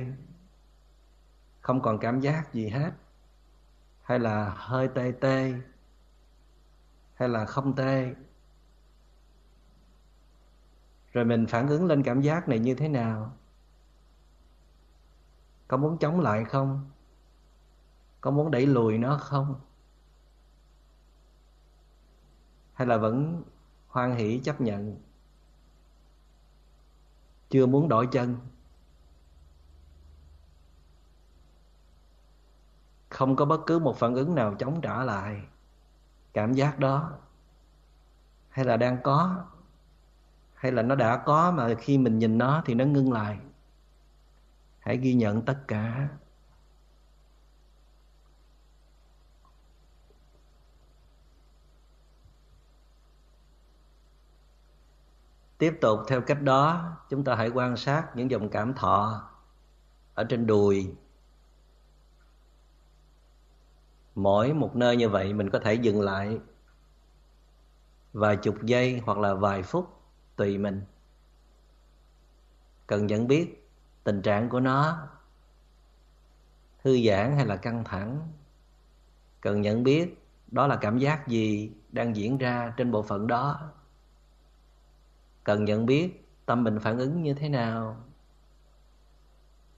không 1.61 1.81
còn 1.81 1.99
cảm 1.99 2.19
giác 2.19 2.53
gì 2.53 2.67
hết 2.67 2.91
hay 4.09 4.19
là 4.19 4.53
hơi 4.57 4.87
tê 4.87 5.11
tê, 5.21 5.53
hay 7.13 7.29
là 7.29 7.45
không 7.45 7.75
tê. 7.75 8.15
Rồi 11.13 11.25
mình 11.25 11.45
phản 11.49 11.67
ứng 11.67 11.85
lên 11.85 12.03
cảm 12.03 12.21
giác 12.21 12.49
này 12.49 12.59
như 12.59 12.75
thế 12.75 12.89
nào? 12.89 13.37
Có 15.67 15.77
muốn 15.77 15.97
chống 15.97 16.19
lại 16.19 16.45
không? 16.45 16.89
Có 18.21 18.31
muốn 18.31 18.51
đẩy 18.51 18.65
lùi 18.65 18.97
nó 18.97 19.17
không? 19.17 19.59
Hay 22.73 22.87
là 22.87 22.97
vẫn 22.97 23.43
hoan 23.87 24.15
hỷ 24.15 24.41
chấp 24.43 24.61
nhận? 24.61 25.01
Chưa 27.49 27.65
muốn 27.65 27.89
đổi 27.89 28.07
chân? 28.11 28.37
Không 33.19 33.35
có 33.35 33.45
bất 33.45 33.61
cứ 33.65 33.79
một 33.79 33.97
phản 33.97 34.15
ứng 34.15 34.35
nào 34.35 34.55
chống 34.59 34.81
trả 34.81 35.03
lại. 35.03 35.41
Cảm 36.33 36.53
giác 36.53 36.79
đó, 36.79 37.11
hay 38.49 38.65
là 38.65 38.77
đang 38.77 38.97
có, 39.03 39.45
hay 40.55 40.71
là 40.71 40.81
nó 40.81 40.95
đã 40.95 41.23
có 41.25 41.51
mà 41.51 41.73
khi 41.79 41.97
mình 41.97 42.19
nhìn 42.19 42.37
nó 42.37 42.63
thì 42.65 42.73
nó 42.73 42.85
ngưng 42.85 43.13
lại. 43.13 43.39
Hãy 44.79 44.97
ghi 44.97 45.13
nhận 45.13 45.45
tất 45.45 45.57
cả. 45.67 46.09
Tiếp 55.57 55.77
tục 55.81 55.99
theo 56.07 56.21
cách 56.21 56.41
đó, 56.41 56.91
chúng 57.09 57.23
ta 57.23 57.35
hãy 57.35 57.49
quan 57.49 57.77
sát 57.77 58.07
những 58.15 58.31
dòng 58.31 58.49
cảm 58.49 58.73
thọ 58.73 59.29
ở 60.13 60.23
trên 60.23 60.47
đùi 60.47 60.95
mỗi 64.15 64.53
một 64.53 64.75
nơi 64.75 64.97
như 64.97 65.09
vậy 65.09 65.33
mình 65.33 65.49
có 65.49 65.59
thể 65.59 65.73
dừng 65.73 66.01
lại 66.01 66.39
vài 68.13 68.37
chục 68.37 68.63
giây 68.63 69.01
hoặc 69.05 69.17
là 69.17 69.33
vài 69.33 69.63
phút 69.63 70.01
tùy 70.35 70.57
mình. 70.57 70.81
Cần 72.87 73.07
nhận 73.07 73.27
biết 73.27 73.69
tình 74.03 74.21
trạng 74.21 74.49
của 74.49 74.59
nó 74.59 75.07
thư 76.83 76.97
giãn 77.07 77.35
hay 77.35 77.45
là 77.45 77.55
căng 77.55 77.83
thẳng. 77.83 78.27
Cần 79.41 79.61
nhận 79.61 79.83
biết 79.83 80.23
đó 80.47 80.67
là 80.67 80.75
cảm 80.75 80.97
giác 80.97 81.27
gì 81.27 81.71
đang 81.89 82.15
diễn 82.15 82.37
ra 82.37 82.73
trên 82.77 82.91
bộ 82.91 83.01
phận 83.01 83.27
đó. 83.27 83.71
Cần 85.43 85.65
nhận 85.65 85.85
biết 85.85 86.25
tâm 86.45 86.63
mình 86.63 86.79
phản 86.79 86.97
ứng 86.97 87.23
như 87.23 87.33
thế 87.33 87.49
nào. 87.49 88.03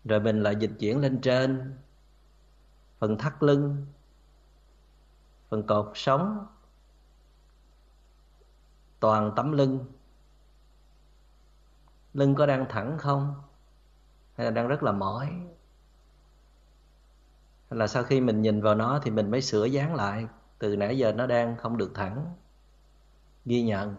Rồi 0.06 0.20
mình 0.20 0.44
lại 0.44 0.56
dịch 0.60 0.72
chuyển 0.80 1.00
lên 1.00 1.22
trên, 1.22 1.78
phần 3.00 3.17
thắt 3.17 3.44
lưng 3.44 3.86
phần 5.52 5.64
cột 5.64 5.92
sống, 5.96 6.48
toàn 9.00 9.34
tấm 9.36 9.52
lưng. 9.52 9.86
Lưng 12.14 12.36
có 12.36 12.46
đang 12.46 12.66
thẳng 12.70 12.98
không? 13.00 13.36
Hay 14.36 14.46
là 14.46 14.52
đang 14.52 14.68
rất 14.68 14.84
là 14.84 14.92
mỏi? 14.92 15.28
Hay 17.70 17.78
là 17.78 17.88
sau 17.88 18.04
khi 18.04 18.22
mình 18.22 18.42
nhìn 18.42 18.62
vào 18.62 18.76
nó 18.76 19.00
thì 19.04 19.12
mình 19.12 19.32
mới 19.32 19.42
sửa 19.42 19.66
dáng 19.66 19.96
lại. 19.96 20.28
Từ 20.60 20.76
nãy 20.76 20.98
giờ 20.98 21.12
nó 21.12 21.28
đang 21.28 21.58
không 21.58 21.78
được 21.78 21.92
thẳng. 21.96 22.36
Ghi 23.46 23.62
nhận. 23.62 23.96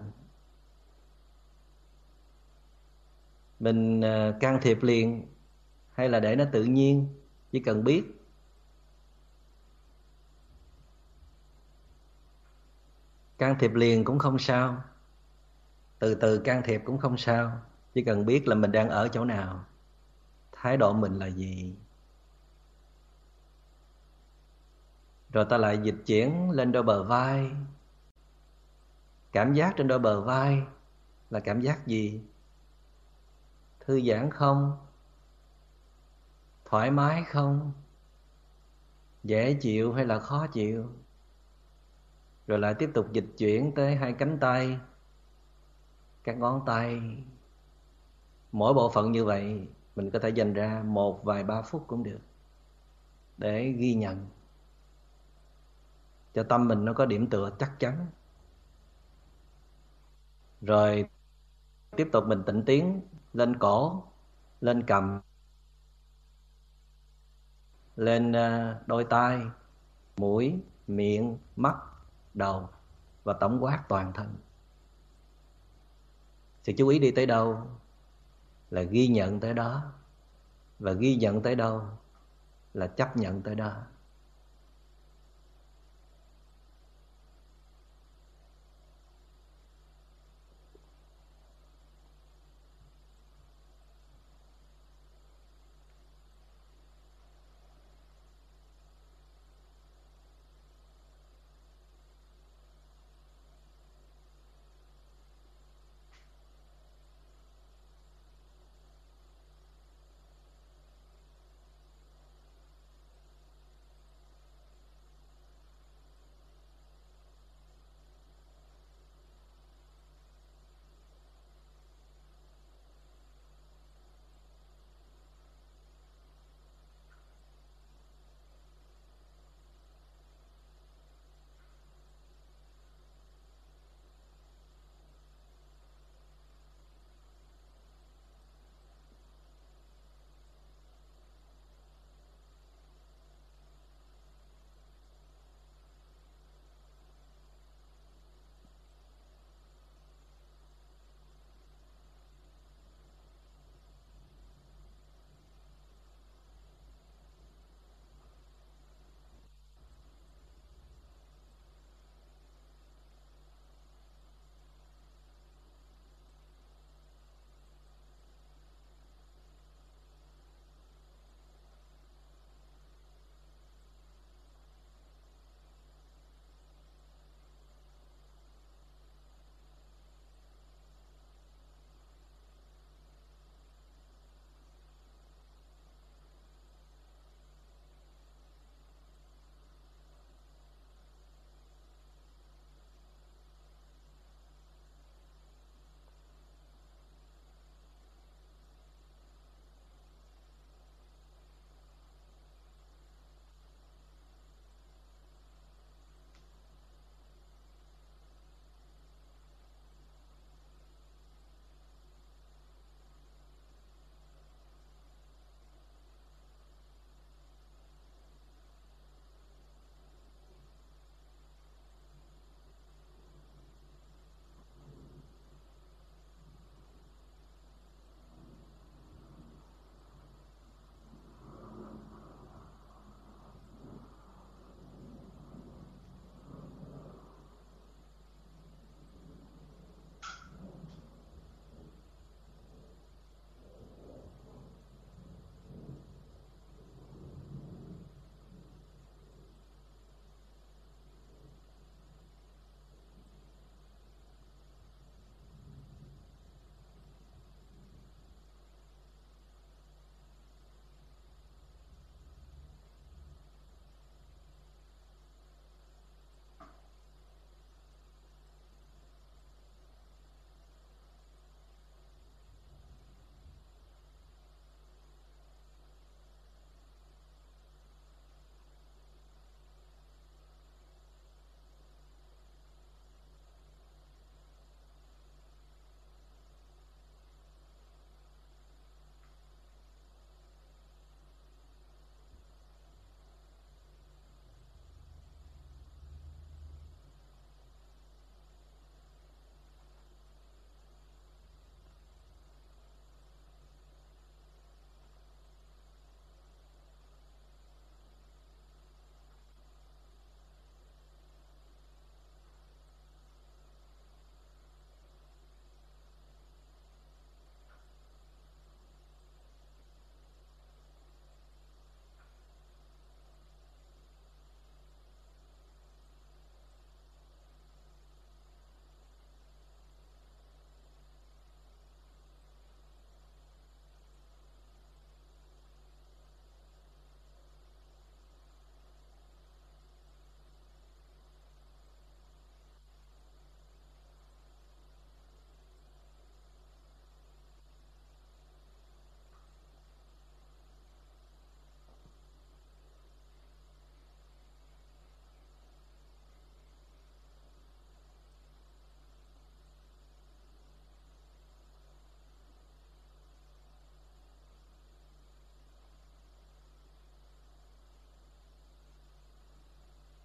Mình 3.60 4.04
à, 4.04 4.34
can 4.40 4.58
thiệp 4.62 4.82
liền 4.82 5.26
hay 5.92 6.08
là 6.08 6.20
để 6.20 6.36
nó 6.36 6.44
tự 6.52 6.64
nhiên? 6.64 7.08
Chỉ 7.52 7.60
cần 7.60 7.84
biết. 7.84 8.21
Can 13.42 13.58
thiệp 13.58 13.74
liền 13.74 14.04
cũng 14.04 14.18
không 14.18 14.38
sao. 14.38 14.82
Từ 15.98 16.14
từ 16.14 16.38
can 16.38 16.62
thiệp 16.62 16.82
cũng 16.84 16.98
không 16.98 17.18
sao. 17.18 17.60
Chỉ 17.94 18.02
cần 18.04 18.26
biết 18.26 18.48
là 18.48 18.54
mình 18.54 18.72
đang 18.72 18.88
ở 18.88 19.08
chỗ 19.08 19.24
nào. 19.24 19.64
Thái 20.52 20.76
độ 20.76 20.92
mình 20.92 21.18
là 21.18 21.26
gì? 21.26 21.76
Rồi 25.32 25.44
ta 25.50 25.58
lại 25.58 25.78
dịch 25.82 25.94
chuyển 26.06 26.50
lên 26.50 26.72
đôi 26.72 26.82
bờ 26.82 27.04
vai. 27.04 27.50
Cảm 29.32 29.54
giác 29.54 29.74
trên 29.76 29.88
đôi 29.88 29.98
bờ 29.98 30.20
vai 30.20 30.62
là 31.30 31.40
cảm 31.40 31.60
giác 31.60 31.86
gì? 31.86 32.20
Thư 33.80 34.00
giãn 34.08 34.30
không? 34.30 34.78
Thoải 36.64 36.90
mái 36.90 37.24
không? 37.24 37.72
Dễ 39.24 39.54
chịu 39.54 39.92
hay 39.92 40.04
là 40.04 40.18
khó 40.18 40.46
chịu? 40.46 40.88
Rồi 42.46 42.58
lại 42.58 42.74
tiếp 42.74 42.90
tục 42.94 43.12
dịch 43.12 43.26
chuyển 43.38 43.72
tới 43.74 43.96
hai 43.96 44.12
cánh 44.12 44.38
tay. 44.40 44.78
Các 46.24 46.38
ngón 46.38 46.62
tay. 46.66 47.00
Mỗi 48.52 48.74
bộ 48.74 48.90
phận 48.90 49.12
như 49.12 49.24
vậy 49.24 49.68
mình 49.96 50.10
có 50.10 50.18
thể 50.18 50.28
dành 50.28 50.52
ra 50.52 50.82
một 50.86 51.24
vài 51.24 51.44
ba 51.44 51.62
phút 51.62 51.84
cũng 51.86 52.02
được 52.02 52.20
để 53.38 53.68
ghi 53.72 53.94
nhận. 53.94 54.26
Cho 56.34 56.42
tâm 56.42 56.68
mình 56.68 56.84
nó 56.84 56.92
có 56.92 57.06
điểm 57.06 57.30
tựa 57.30 57.50
chắc 57.58 57.72
chắn. 57.78 58.06
Rồi 60.60 61.08
tiếp 61.96 62.08
tục 62.12 62.24
mình 62.26 62.42
tịnh 62.46 62.62
tiến 62.66 63.00
lên 63.32 63.58
cổ 63.58 64.04
lên 64.60 64.82
cầm 64.86 65.20
lên 67.96 68.32
ờ, 68.32 68.82
đôi 68.86 69.04
tai, 69.04 69.40
mũi 70.16 70.60
miệng 70.86 71.38
mắt 71.56 71.76
đầu 72.34 72.68
và 73.24 73.32
tổng 73.32 73.64
quát 73.64 73.82
toàn 73.88 74.12
thân. 74.12 74.36
Sự 76.62 76.72
chú 76.78 76.88
ý 76.88 76.98
đi 76.98 77.10
tới 77.10 77.26
đâu 77.26 77.66
là 78.70 78.82
ghi 78.82 79.08
nhận 79.08 79.40
tới 79.40 79.54
đó, 79.54 79.92
và 80.78 80.92
ghi 80.92 81.16
nhận 81.16 81.42
tới 81.42 81.54
đâu 81.54 81.82
là 82.74 82.86
chấp 82.86 83.16
nhận 83.16 83.42
tới 83.42 83.54
đó. 83.54 83.82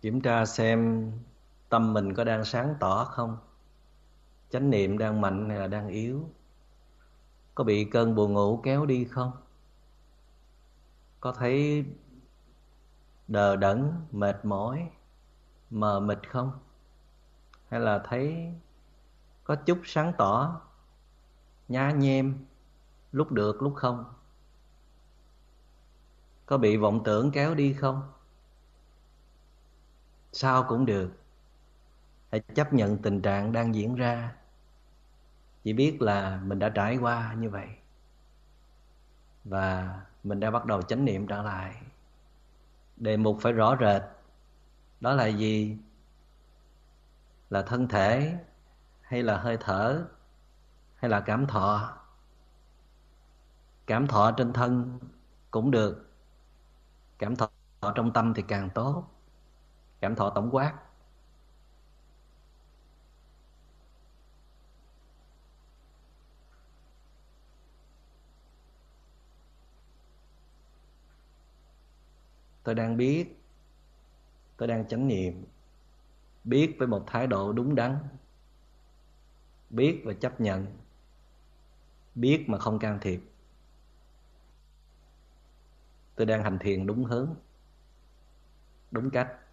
Kiểm 0.01 0.21
tra 0.21 0.45
xem 0.45 1.11
tâm 1.69 1.93
mình 1.93 2.13
có 2.13 2.23
đang 2.23 2.45
sáng 2.45 2.75
tỏ 2.79 3.03
không? 3.03 3.37
Chánh 4.49 4.69
niệm 4.69 4.97
đang 4.97 5.21
mạnh 5.21 5.49
hay 5.49 5.59
là 5.59 5.67
đang 5.67 5.87
yếu? 5.87 6.29
Có 7.55 7.63
bị 7.63 7.85
cơn 7.85 8.15
buồn 8.15 8.33
ngủ 8.33 8.61
kéo 8.63 8.85
đi 8.85 9.05
không? 9.05 9.31
Có 11.19 11.31
thấy 11.31 11.85
đờ 13.27 13.55
đẫn, 13.55 13.91
mệt 14.11 14.45
mỏi, 14.45 14.89
mờ 15.69 15.99
mịt 15.99 16.29
không? 16.29 16.51
Hay 17.69 17.79
là 17.79 17.99
thấy 18.09 18.53
có 19.43 19.55
chút 19.55 19.79
sáng 19.83 20.13
tỏ, 20.17 20.61
nhá 21.67 21.91
nhem, 21.91 22.45
lúc 23.11 23.31
được, 23.31 23.61
lúc 23.61 23.73
không? 23.75 24.05
Có 26.45 26.57
bị 26.57 26.77
vọng 26.77 27.03
tưởng 27.03 27.31
kéo 27.31 27.55
đi 27.55 27.73
không? 27.73 28.01
Sao 30.37 30.63
cũng 30.63 30.85
được. 30.85 31.11
Hãy 32.31 32.39
chấp 32.39 32.73
nhận 32.73 32.97
tình 32.97 33.21
trạng 33.21 33.51
đang 33.51 33.75
diễn 33.75 33.95
ra. 33.95 34.35
Chỉ 35.63 35.73
biết 35.73 36.01
là 36.01 36.41
mình 36.43 36.59
đã 36.59 36.69
trải 36.69 36.97
qua 36.97 37.33
như 37.33 37.49
vậy. 37.49 37.67
Và 39.43 39.99
mình 40.23 40.39
đã 40.39 40.51
bắt 40.51 40.65
đầu 40.65 40.81
chánh 40.81 41.05
niệm 41.05 41.27
trở 41.27 41.41
lại. 41.41 41.81
Đề 42.97 43.17
mục 43.17 43.37
phải 43.41 43.53
rõ 43.53 43.77
rệt. 43.79 44.01
Đó 44.99 45.13
là 45.13 45.27
gì? 45.27 45.77
Là 47.49 47.61
thân 47.61 47.87
thể 47.87 48.37
hay 49.01 49.23
là 49.23 49.37
hơi 49.37 49.57
thở? 49.61 50.05
Hay 50.95 51.09
là 51.09 51.19
cảm 51.19 51.47
thọ? 51.47 51.97
Cảm 53.87 54.07
thọ 54.07 54.31
trên 54.31 54.53
thân 54.53 54.99
cũng 55.51 55.71
được. 55.71 56.09
Cảm 57.17 57.35
thọ 57.35 57.49
trong 57.95 58.13
tâm 58.13 58.33
thì 58.33 58.43
càng 58.47 58.69
tốt 58.69 59.07
cảm 59.99 60.15
thọ 60.15 60.29
tổng 60.29 60.49
quát. 60.51 60.73
Tôi 72.63 72.75
đang 72.75 72.97
biết, 72.97 73.41
tôi 74.57 74.67
đang 74.67 74.87
chánh 74.87 75.07
niệm, 75.07 75.45
biết 76.43 76.75
với 76.79 76.87
một 76.87 77.03
thái 77.07 77.27
độ 77.27 77.53
đúng 77.53 77.75
đắn, 77.75 77.99
biết 79.69 80.01
và 80.05 80.13
chấp 80.13 80.41
nhận, 80.41 80.77
biết 82.15 82.45
mà 82.47 82.57
không 82.57 82.79
can 82.79 82.99
thiệp. 83.01 83.21
Tôi 86.15 86.25
đang 86.25 86.43
hành 86.43 86.59
thiền 86.59 86.87
đúng 86.87 87.03
hướng, 87.03 87.35
đúng 88.91 89.09
cách. 89.09 89.46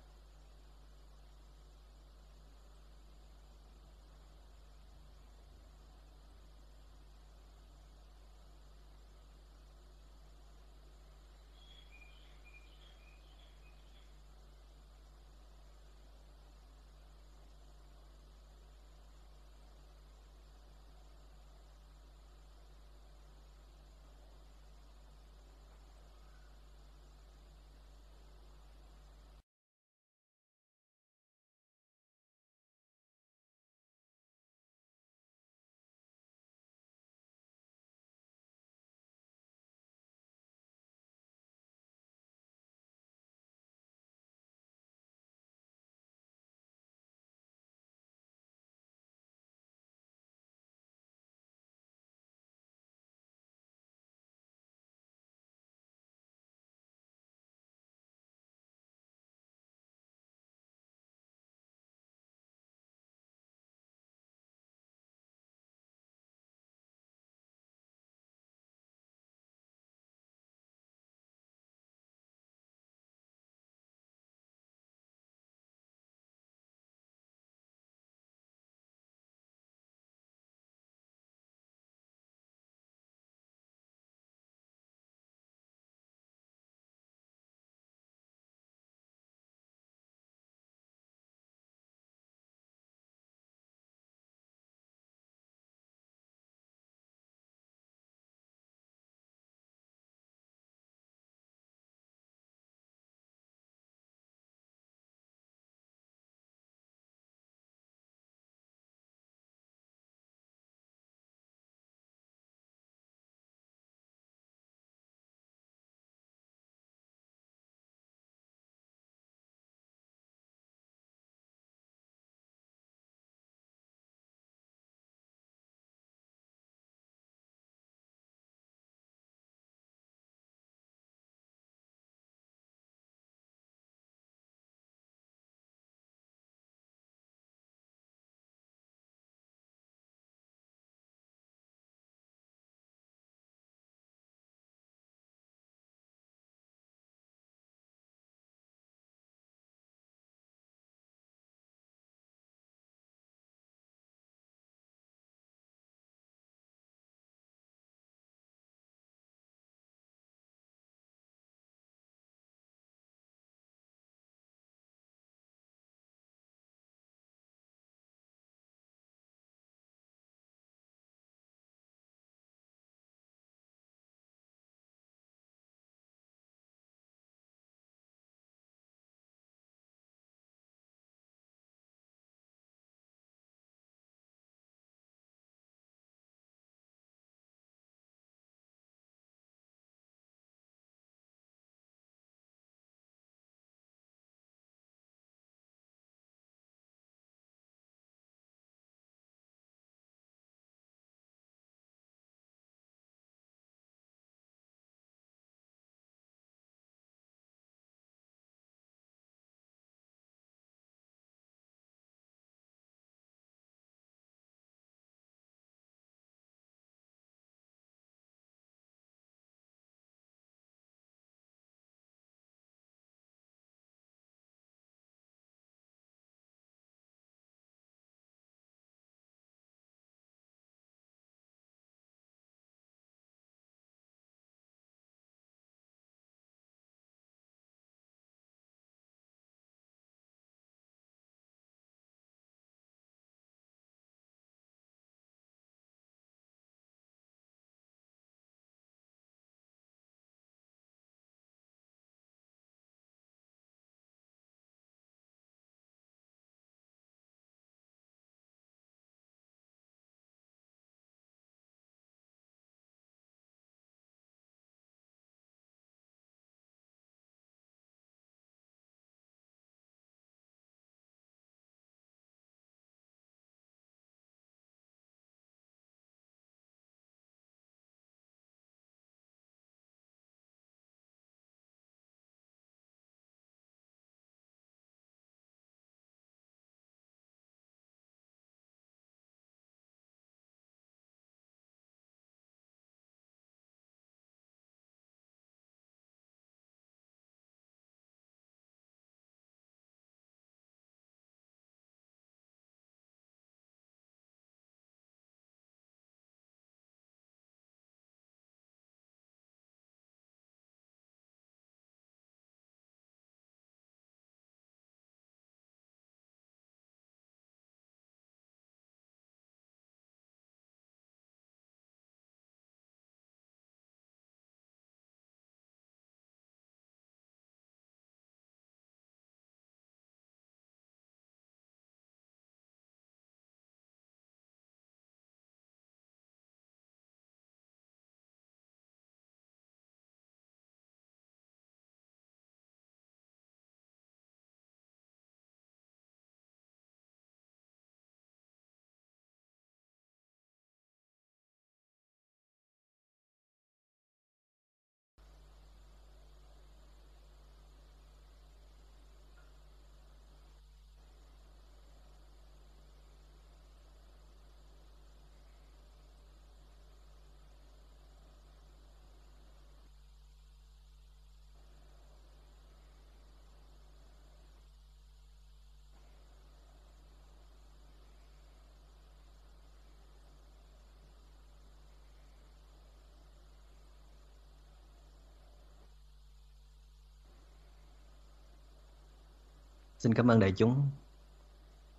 Xin 390.04 390.14
cảm 390.14 390.30
ơn 390.30 390.40
đại 390.40 390.52
chúng. 390.56 390.88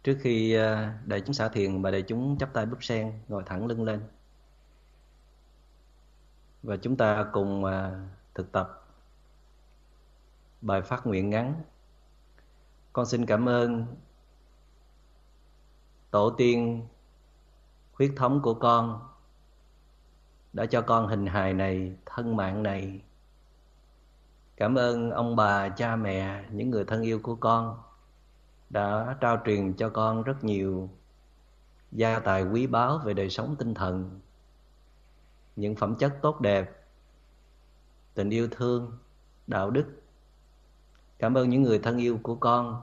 Trước 0.04 0.18
khi 0.22 0.54
ờ, 0.54 0.90
đại 1.06 1.22
chúng 1.22 1.34
xả 1.34 1.50
thiền 1.50 1.82
và 1.82 1.92
đại 1.92 2.02
chúng 2.02 2.38
chắp 2.38 2.54
tay 2.54 2.66
búp 2.66 2.84
sen, 2.84 3.20
ngồi 3.28 3.44
thẳng 3.46 3.68
lưng 3.68 3.84
lên. 3.84 4.02
Và 6.64 6.78
chúng 6.78 6.96
ta 6.96 7.26
cùng 7.34 7.66
ờ, 7.66 8.00
thực 8.34 8.52
tập 8.52 8.86
bài 10.62 10.82
phát 10.82 11.08
nguyện 11.08 11.30
ngắn. 11.30 11.64
Con 12.94 13.06
xin 13.06 13.26
cảm 13.26 13.50
ơn 13.50 13.86
tổ 16.12 16.30
tiên 16.30 16.88
huyết 17.94 18.12
thống 18.18 18.42
của 18.42 18.54
con 18.54 19.08
đã 20.54 20.66
cho 20.66 20.82
con 20.82 21.08
hình 21.08 21.26
hài 21.26 21.54
này, 21.54 21.96
thân 22.06 22.36
mạng 22.36 22.64
này. 22.64 23.02
Cảm 24.58 24.76
ơn 24.76 25.12
ông 25.12 25.36
bà, 25.36 25.70
cha 25.70 25.96
mẹ, 25.96 26.44
những 26.52 26.70
người 26.70 26.86
thân 26.86 27.02
yêu 27.02 27.20
của 27.24 27.36
con 27.36 27.82
đã 28.70 29.18
trao 29.22 29.42
truyền 29.46 29.74
cho 29.74 29.90
con 29.90 30.24
rất 30.24 30.44
nhiều 30.44 30.90
gia 31.92 32.20
tài 32.20 32.44
quý 32.44 32.68
báu 32.68 32.98
về 32.98 33.14
đời 33.14 33.30
sống 33.30 33.56
tinh 33.56 33.74
thần, 33.74 34.20
những 35.56 35.76
phẩm 35.76 35.96
chất 35.96 36.18
tốt 36.22 36.42
đẹp, 36.42 36.86
tình 38.14 38.30
yêu 38.30 38.48
thương, 38.52 38.98
đạo 39.48 39.70
đức. 39.70 40.02
Cảm 41.20 41.34
ơn 41.34 41.50
những 41.50 41.64
người 41.64 41.80
thân 41.80 41.98
yêu 41.98 42.20
của 42.24 42.36
con 42.36 42.82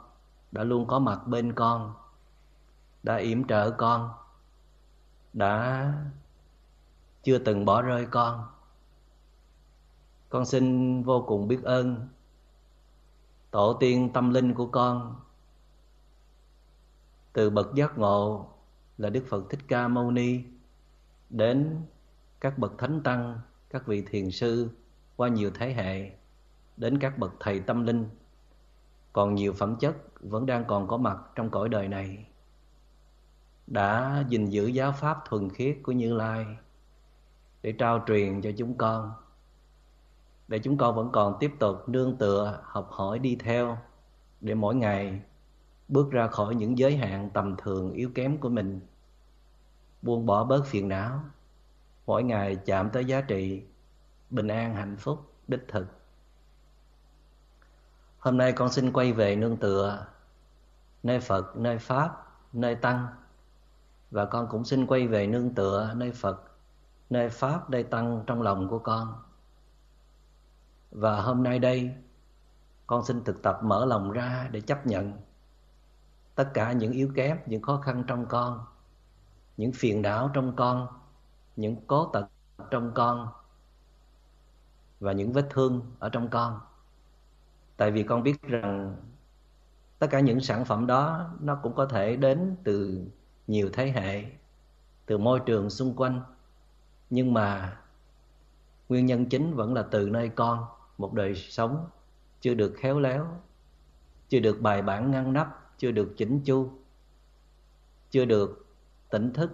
đã 0.53 0.65
luôn 0.65 0.87
có 0.87 0.99
mặt 0.99 1.27
bên 1.27 1.53
con, 1.53 1.95
đã 3.03 3.17
yểm 3.17 3.47
trợ 3.47 3.71
con, 3.71 4.11
đã 5.33 5.93
chưa 7.23 7.39
từng 7.39 7.65
bỏ 7.65 7.83
rơi 7.83 8.07
con. 8.07 8.47
Con 10.29 10.45
xin 10.45 11.03
vô 11.03 11.25
cùng 11.27 11.49
biết 11.49 11.63
ơn 11.63 12.09
tổ 13.51 13.77
tiên 13.81 14.13
tâm 14.13 14.31
linh 14.31 14.55
của 14.55 14.67
con 14.67 15.21
từ 17.33 17.51
bậc 17.51 17.75
giác 17.75 17.99
ngộ 17.99 18.49
là 18.99 19.11
Đức 19.11 19.25
Phật 19.29 19.51
Thích 19.51 19.61
Ca 19.69 19.89
Mâu 19.89 20.11
Ni 20.11 20.41
đến 21.31 21.77
các 22.41 22.59
bậc 22.59 22.79
thánh 22.79 23.01
tăng, 23.03 23.41
các 23.71 23.87
vị 23.87 24.05
thiền 24.11 24.31
sư 24.31 24.69
qua 25.17 25.29
nhiều 25.29 25.51
thế 25.55 25.73
hệ 25.73 26.11
đến 26.77 26.99
các 26.99 27.19
bậc 27.19 27.33
thầy 27.41 27.61
tâm 27.61 27.87
linh. 27.87 28.09
Còn 29.13 29.35
nhiều 29.35 29.53
phẩm 29.53 29.77
chất 29.77 29.97
vẫn 30.21 30.47
đang 30.47 30.65
còn 30.65 30.89
có 30.89 30.97
mặt 30.97 31.19
trong 31.35 31.51
cõi 31.51 31.69
đời 31.69 31.89
này. 31.89 32.27
Đã 33.67 34.25
gìn 34.29 34.47
giữ 34.47 34.67
giáo 34.67 34.93
pháp 34.93 35.19
thuần 35.25 35.51
khiết 35.51 35.79
của 35.83 35.93
Như 35.93 36.15
Lai 36.15 36.47
để 37.63 37.73
trao 37.73 38.05
truyền 38.07 38.43
cho 38.43 38.51
chúng 38.57 38.75
con 38.75 39.13
để 40.49 40.59
chúng 40.59 40.77
con 40.77 40.95
vẫn 40.95 41.13
còn 41.13 41.37
tiếp 41.41 41.53
tục 41.59 41.89
nương 41.89 42.17
tựa 42.17 42.61
học 42.65 42.89
hỏi 42.91 43.19
đi 43.19 43.37
theo 43.37 43.79
để 44.41 44.55
mỗi 44.55 44.75
ngày 44.75 45.21
bước 45.93 46.11
ra 46.11 46.27
khỏi 46.27 46.55
những 46.55 46.79
giới 46.79 46.97
hạn 46.97 47.31
tầm 47.31 47.57
thường 47.57 47.93
yếu 47.93 48.11
kém 48.15 48.39
của 48.39 48.49
mình. 48.49 48.81
Buông 50.03 50.27
bỏ 50.27 50.45
bớt 50.45 50.67
phiền 50.67 50.89
não. 50.89 51.25
Mỗi 52.07 52.23
ngày 52.23 52.57
chạm 52.57 52.91
tới 52.91 53.05
giá 53.05 53.21
trị 53.21 53.63
bình 54.31 54.49
an, 54.49 54.75
hạnh 54.75 54.97
phúc, 54.97 55.19
đích 55.49 55.69
thực. 55.69 55.87
Hôm 58.19 58.37
nay 58.37 58.53
con 58.53 58.73
xin 58.73 58.93
quay 58.93 59.13
về 59.13 59.37
nương 59.37 59.57
tựa 59.57 60.07
nơi 61.03 61.21
phật, 61.21 61.57
nơi 61.57 61.79
pháp, 61.79 62.27
nơi 62.53 62.75
tăng. 62.75 63.07
Và 64.11 64.25
con 64.25 64.49
cũng 64.51 64.65
xin 64.65 64.87
quay 64.87 65.09
về 65.09 65.27
nương 65.27 65.55
tựa 65.55 65.93
nơi 65.97 66.13
phật, 66.13 66.43
nơi 67.11 67.29
pháp, 67.29 67.71
nơi 67.71 67.83
tăng 67.83 68.25
trong 68.27 68.43
lòng 68.43 68.69
của 68.69 68.79
con. 68.79 69.23
Và 70.91 71.21
hôm 71.21 71.43
nay 71.43 71.59
đây, 71.59 71.95
con 72.87 73.05
xin 73.05 73.25
thực 73.25 73.43
tập 73.43 73.59
mở 73.63 73.85
lòng 73.85 74.13
ra 74.13 74.49
để 74.53 74.61
chấp 74.61 74.87
nhận 74.87 75.13
tất 76.35 76.51
cả 76.55 76.73
những 76.73 76.93
yếu 76.93 77.13
kém, 77.15 77.39
những 77.47 77.63
khó 77.63 77.77
khăn 77.77 78.05
trong 78.07 78.27
con, 78.27 78.65
những 79.57 79.73
phiền 79.73 80.03
não 80.03 80.31
trong 80.35 80.57
con, 80.57 80.89
những 81.57 81.77
cố 81.87 82.11
tật 82.13 82.27
trong 82.71 82.93
con, 82.95 83.29
và 85.01 85.13
những 85.13 85.33
vết 85.33 85.47
thương 85.51 85.83
ở 85.99 86.09
trong 86.09 86.29
con. 86.29 86.61
Tại 87.77 87.91
vì 87.91 88.03
con 88.03 88.23
biết 88.23 88.43
rằng 88.43 88.97
tất 89.99 90.07
cả 90.11 90.21
những 90.21 90.41
sản 90.41 90.65
phẩm 90.65 90.87
đó, 90.87 91.31
nó 91.41 91.55
cũng 91.63 91.75
có 91.75 91.87
thể 91.87 92.17
đến 92.17 92.57
từ 92.65 93.07
nhiều 93.47 93.71
thế 93.73 93.91
hệ, 93.91 94.25
từ 95.07 95.19
môi 95.19 95.41
trường 95.47 95.71
xung 95.71 95.97
quanh. 95.97 96.23
Nhưng 97.11 97.35
mà 97.35 97.79
nguyên 98.89 99.07
nhân 99.07 99.27
chính 99.27 99.55
vẫn 99.55 99.75
là 99.75 99.83
từ 99.83 100.09
nơi 100.09 100.29
con, 100.29 100.65
một 100.99 101.13
đời 101.13 101.35
sống 101.35 101.89
chưa 102.41 102.55
được 102.55 102.75
khéo 102.79 103.01
léo, 103.01 103.27
chưa 104.29 104.41
được 104.41 104.61
bài 104.61 104.83
bản 104.83 105.11
ngăn 105.11 105.33
nắp 105.33 105.62
chưa 105.83 105.91
được 105.91 106.15
chỉnh 106.17 106.41
chu, 106.45 106.71
chưa 108.11 108.25
được 108.25 108.67
tỉnh 109.11 109.33
thức. 109.33 109.51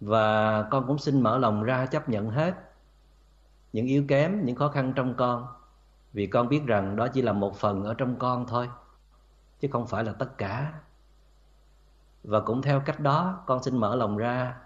Và 0.00 0.62
con 0.70 0.86
cũng 0.86 0.98
xin 0.98 1.20
mở 1.20 1.38
lòng 1.38 1.62
ra 1.62 1.86
chấp 1.86 2.08
nhận 2.08 2.30
hết 2.30 2.54
những 3.72 3.86
yếu 3.86 4.04
kém, 4.08 4.44
những 4.44 4.56
khó 4.56 4.68
khăn 4.68 4.92
trong 4.96 5.14
con, 5.14 5.46
vì 6.12 6.26
con 6.26 6.48
biết 6.48 6.62
rằng 6.66 6.96
đó 6.96 7.08
chỉ 7.08 7.22
là 7.22 7.32
một 7.32 7.56
phần 7.56 7.84
ở 7.84 7.94
trong 7.94 8.16
con 8.18 8.46
thôi, 8.46 8.68
chứ 9.60 9.68
không 9.72 9.86
phải 9.86 10.04
là 10.04 10.12
tất 10.12 10.38
cả. 10.38 10.80
Và 12.24 12.40
cũng 12.40 12.62
theo 12.62 12.80
cách 12.80 13.00
đó, 13.00 13.42
con 13.46 13.62
xin 13.62 13.76
mở 13.76 13.96
lòng 13.96 14.16
ra 14.16 14.56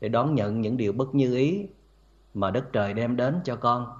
để 0.00 0.08
đón 0.08 0.34
nhận 0.34 0.60
những 0.60 0.76
điều 0.76 0.92
bất 0.92 1.14
như 1.14 1.34
ý 1.34 1.68
mà 2.34 2.50
đất 2.50 2.64
trời 2.72 2.94
đem 2.94 3.16
đến 3.16 3.40
cho 3.44 3.56
con, 3.56 3.98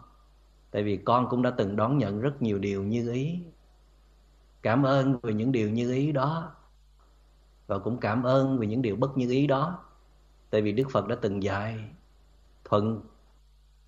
tại 0.71 0.83
vì 0.83 0.97
con 0.97 1.29
cũng 1.29 1.43
đã 1.43 1.51
từng 1.51 1.77
đón 1.77 1.99
nhận 1.99 2.21
rất 2.21 2.43
nhiều 2.43 2.59
điều 2.59 2.83
như 2.83 3.13
ý 3.13 3.41
cảm 4.67 4.83
ơn 4.83 5.19
về 5.23 5.35
những 5.35 5.53
điều 5.53 5.71
như 5.71 5.93
ý 5.93 6.13
đó 6.13 6.53
và 7.67 7.79
cũng 7.79 7.99
cảm 7.99 8.23
ơn 8.23 8.59
về 8.59 8.67
những 8.67 8.83
điều 8.83 8.97
bất 8.97 9.17
như 9.17 9.31
ý 9.31 9.47
đó. 9.47 9.79
Tại 10.51 10.63
vì 10.63 10.73
đức 10.73 10.91
phật 10.91 11.09
đã 11.09 11.17
từng 11.21 11.43
dạy, 11.43 11.85
thuận 12.65 13.01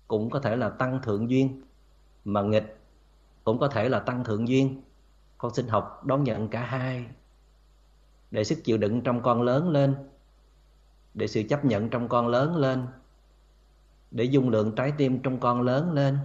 cũng 0.07 0.29
có 0.29 0.39
thể 0.39 0.55
là 0.55 0.69
tăng 0.69 1.01
thượng 1.01 1.29
duyên, 1.29 1.61
mà 2.25 2.41
nghịch 2.41 2.77
cũng 3.43 3.59
có 3.59 3.67
thể 3.67 3.89
là 3.89 3.99
tăng 3.99 4.23
thượng 4.23 4.47
duyên. 4.47 4.81
Con 5.37 5.53
xin 5.53 5.67
học 5.67 6.05
đón 6.05 6.23
nhận 6.23 6.47
cả 6.47 6.61
hai 6.65 7.05
để 8.31 8.43
sức 8.43 8.59
chịu 8.63 8.77
đựng 8.77 9.01
trong 9.01 9.21
con 9.21 9.41
lớn 9.41 9.69
lên, 9.69 9.95
để 11.13 11.27
sự 11.27 11.43
chấp 11.49 11.65
nhận 11.65 11.89
trong 11.89 12.07
con 12.07 12.27
lớn 12.27 12.55
lên, 12.55 12.87
để 14.11 14.23
dung 14.23 14.49
lượng 14.49 14.75
trái 14.75 14.93
tim 14.97 15.21
trong 15.21 15.39
con 15.39 15.61
lớn 15.61 15.91
lên 15.93 16.17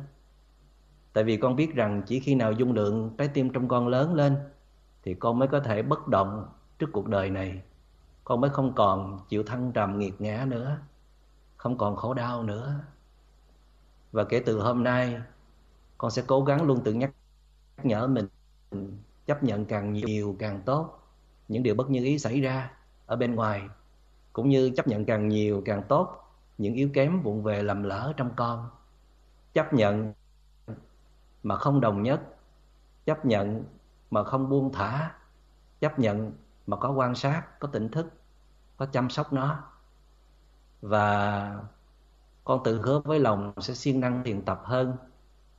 tại 1.14 1.24
vì 1.24 1.36
con 1.36 1.56
biết 1.56 1.74
rằng 1.74 2.02
chỉ 2.06 2.20
khi 2.20 2.34
nào 2.34 2.52
dung 2.52 2.72
lượng 2.72 3.14
trái 3.18 3.28
tim 3.28 3.52
trong 3.52 3.68
con 3.68 3.88
lớn 3.88 4.14
lên 4.14 4.36
thì 5.02 5.14
con 5.14 5.38
mới 5.38 5.48
có 5.48 5.60
thể 5.60 5.82
bất 5.82 6.08
động 6.08 6.48
trước 6.78 6.86
cuộc 6.92 7.08
đời 7.08 7.30
này. 7.30 7.62
Con 8.24 8.40
mới 8.40 8.50
không 8.50 8.74
còn 8.74 9.18
chịu 9.28 9.42
thăng 9.42 9.72
trầm 9.72 9.98
nghiệt 9.98 10.20
ngã 10.20 10.44
nữa, 10.48 10.78
không 11.56 11.78
còn 11.78 11.96
khổ 11.96 12.14
đau 12.14 12.42
nữa. 12.42 12.74
Và 14.12 14.24
kể 14.24 14.42
từ 14.46 14.60
hôm 14.60 14.84
nay, 14.84 15.20
con 15.98 16.10
sẽ 16.10 16.22
cố 16.26 16.44
gắng 16.44 16.62
luôn 16.62 16.80
tự 16.84 16.92
nhắc 16.92 17.10
nhở 17.82 18.06
mình, 18.06 18.28
chấp 19.26 19.42
nhận 19.42 19.64
càng 19.64 19.92
nhiều 19.92 20.36
càng 20.38 20.62
tốt 20.66 21.00
những 21.48 21.62
điều 21.62 21.74
bất 21.74 21.90
như 21.90 22.04
ý 22.04 22.18
xảy 22.18 22.40
ra 22.40 22.70
ở 23.06 23.16
bên 23.16 23.34
ngoài, 23.34 23.62
cũng 24.32 24.48
như 24.48 24.70
chấp 24.76 24.88
nhận 24.88 25.04
càng 25.04 25.28
nhiều 25.28 25.62
càng 25.64 25.82
tốt 25.88 26.20
những 26.58 26.74
yếu 26.74 26.88
kém 26.94 27.22
vụn 27.22 27.42
về 27.42 27.62
lầm 27.62 27.82
lỡ 27.82 28.12
trong 28.16 28.30
con. 28.36 28.68
Chấp 29.52 29.74
nhận 29.74 30.12
mà 31.45 31.57
không 31.57 31.80
đồng 31.80 32.03
nhất, 32.03 32.20
chấp 33.05 33.26
nhận 33.26 33.64
mà 34.11 34.24
không 34.24 34.49
buông 34.49 34.72
thả, 34.72 35.14
chấp 35.80 35.99
nhận 35.99 36.32
mà 36.66 36.76
có 36.76 36.90
quan 36.90 37.14
sát, 37.14 37.61
có 37.61 37.68
tỉnh 37.68 37.88
thức, 37.88 38.07
có 38.76 38.86
chăm 38.86 39.11
sóc 39.11 39.32
nó. 39.32 39.62
Và 40.80 41.59
con 42.45 42.61
tự 42.64 42.82
hứa 42.82 43.01
với 43.01 43.20
lòng 43.20 43.53
sẽ 43.59 43.74
siêng 43.74 44.01
năng 44.01 44.24
thiền 44.24 44.45
tập 44.45 44.61
hơn, 44.64 44.97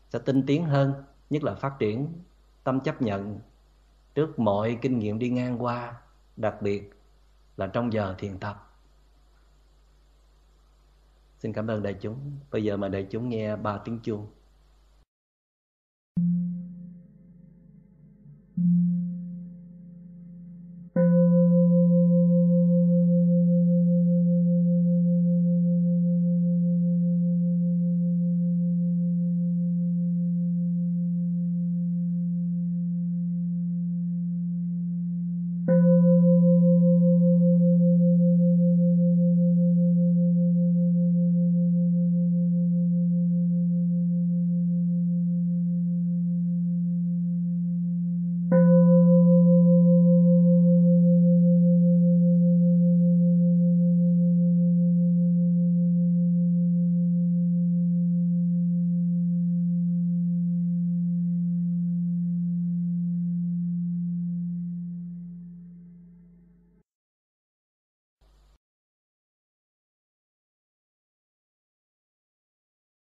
sẽ 0.10 0.20
tinh 0.20 0.44
tiến 0.48 0.66
hơn, 0.66 0.94
nhất 1.30 1.44
là 1.44 1.56
phát 1.56 1.80
triển 1.80 2.14
tâm 2.64 2.80
chấp 2.80 3.02
nhận 3.02 3.40
trước 4.16 4.40
mọi 4.40 4.78
kinh 4.82 5.00
nghiệm 5.00 5.20
đi 5.20 5.30
ngang 5.30 5.64
qua, 5.64 5.94
đặc 6.38 6.62
biệt 6.62 6.94
là 7.58 7.68
trong 7.68 7.94
giờ 7.94 8.16
thiền 8.18 8.40
tập. 8.40 8.62
Xin 11.40 11.54
cảm 11.54 11.68
ơn 11.68 11.84
đại 11.84 11.94
chúng. 11.94 12.32
Bây 12.52 12.64
giờ 12.64 12.78
mà 12.78 12.88
đại 12.88 13.08
chúng 13.10 13.30
nghe 13.30 13.56
ba 13.56 13.78
tiếng 13.78 14.00
chuông. 14.00 14.28